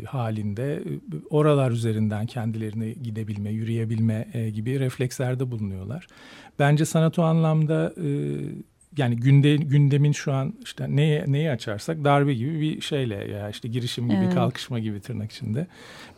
[0.05, 0.81] halinde e,
[1.29, 6.07] oralar üzerinden kendilerini gidebilme, yürüyebilme e, gibi reflekslerde bulunuyorlar.
[6.59, 8.07] Bence sanat o anlamda e,
[8.97, 13.67] yani günde, gündemin şu an işte neye, neyi açarsak darbe gibi bir şeyle ya işte
[13.67, 14.33] girişim gibi evet.
[14.33, 15.67] kalkışma gibi tırnak içinde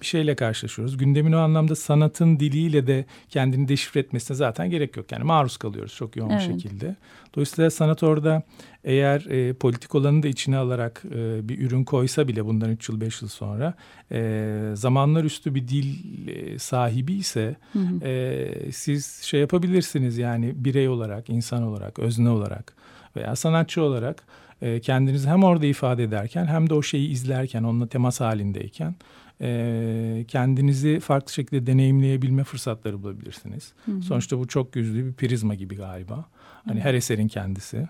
[0.02, 0.98] bir şeyle karşılaşıyoruz.
[0.98, 5.12] Gündemin o anlamda sanatın diliyle de kendini deşifre etmesine zaten gerek yok.
[5.12, 6.42] Yani maruz kalıyoruz çok yoğun evet.
[6.42, 6.96] şekilde.
[7.36, 8.44] Dolayısıyla sanat orada
[8.84, 13.02] eğer e, politik olanı da içine alarak e, bir ürün koysa bile bundan 3 yıl
[13.02, 13.74] 5 yıl sonra
[14.12, 15.96] e, zamanlar üstü bir dil
[16.28, 18.06] e, sahibi ise hı hı.
[18.06, 22.74] E, siz şey yapabilirsiniz yani birey olarak, insan olarak, özne olarak
[23.16, 24.24] veya sanatçı olarak
[24.62, 28.96] e, kendinizi hem orada ifade ederken hem de o şeyi izlerken, onunla temas halindeyken
[29.42, 33.74] e, kendinizi farklı şekilde deneyimleyebilme fırsatları bulabilirsiniz.
[33.86, 34.02] Hı hı.
[34.02, 36.26] Sonuçta bu çok yüzlü bir prizma gibi galiba.
[36.66, 37.88] Hani her eserin kendisi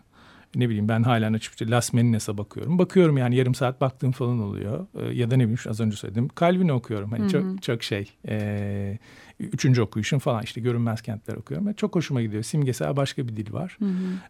[0.55, 2.79] ne bileyim ben hala açıp işte Las Menines'e bakıyorum.
[2.79, 4.87] Bakıyorum yani yarım saat baktığım falan oluyor.
[4.99, 6.27] E, ya da ne bileyim az önce söyledim.
[6.39, 7.11] Calvin'i okuyorum.
[7.11, 8.11] Hani çok çok şey.
[8.27, 8.99] E,
[9.39, 11.67] üçüncü okuyuşum falan işte görünmez kentler okuyorum.
[11.67, 12.43] Yani çok hoşuma gidiyor.
[12.43, 13.77] Simgesel başka bir dil var.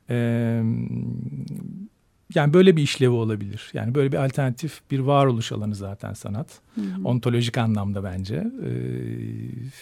[0.10, 0.16] E,
[2.36, 3.72] yani böyle bir işlevi olabilir.
[3.74, 6.60] Yani böyle bir alternatif bir varoluş alanı zaten sanat.
[6.76, 7.04] Hı hı.
[7.04, 8.36] Ontolojik anlamda bence.
[8.36, 8.72] Ee,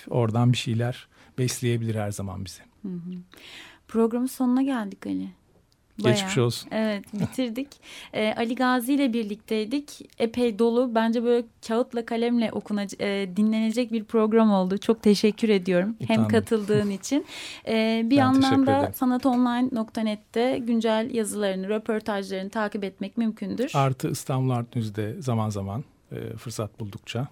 [0.10, 2.62] oradan bir şeyler besleyebilir her zaman bizi.
[2.82, 3.12] Hı hı.
[3.88, 5.30] Programın sonuna geldik Ali.
[6.04, 6.18] Bayağı.
[6.18, 6.70] Geçmiş olsun.
[6.72, 7.68] Evet bitirdik.
[8.14, 10.10] ee, Ali Gazi ile birlikteydik.
[10.20, 10.96] Epey dolu.
[10.96, 14.78] Bence böyle kağıtla kalemle okunacak, e, dinlenecek bir program oldu.
[14.78, 15.96] Çok teşekkür ediyorum.
[16.02, 16.24] Utandım.
[16.24, 17.26] Hem katıldığın için.
[17.68, 23.72] Ee, bir ben yandan da sanatonline.net'te güncel yazılarını, röportajlarını takip etmek mümkündür.
[23.74, 27.28] Artı İstanbul Art News'de zaman zaman e, fırsat buldukça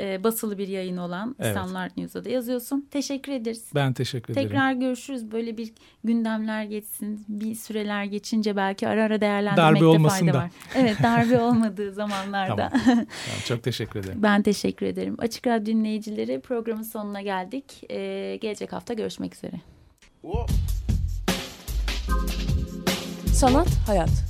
[0.00, 1.52] e, basılı bir yayın olan evet.
[1.52, 2.88] Standart News'da da yazıyorsun.
[2.90, 3.64] Teşekkür ederiz.
[3.74, 4.48] Ben teşekkür ederim.
[4.48, 5.32] Tekrar görüşürüz.
[5.32, 5.72] Böyle bir
[6.04, 7.24] gündemler geçsin.
[7.28, 10.38] Bir süreler geçince belki ara ara değerlendirmekte darbe fayda da.
[10.38, 10.50] var.
[10.74, 12.68] Evet darbe olmadığı zamanlarda.
[12.68, 12.84] tamam.
[12.84, 13.06] tamam.
[13.44, 14.22] Çok teşekkür ederim.
[14.22, 15.16] Ben teşekkür ederim.
[15.18, 17.64] Açık Radyo dinleyicileri programın sonuna geldik.
[17.90, 19.60] Ee, gelecek hafta görüşmek üzere.
[23.32, 24.29] Sanat, hayat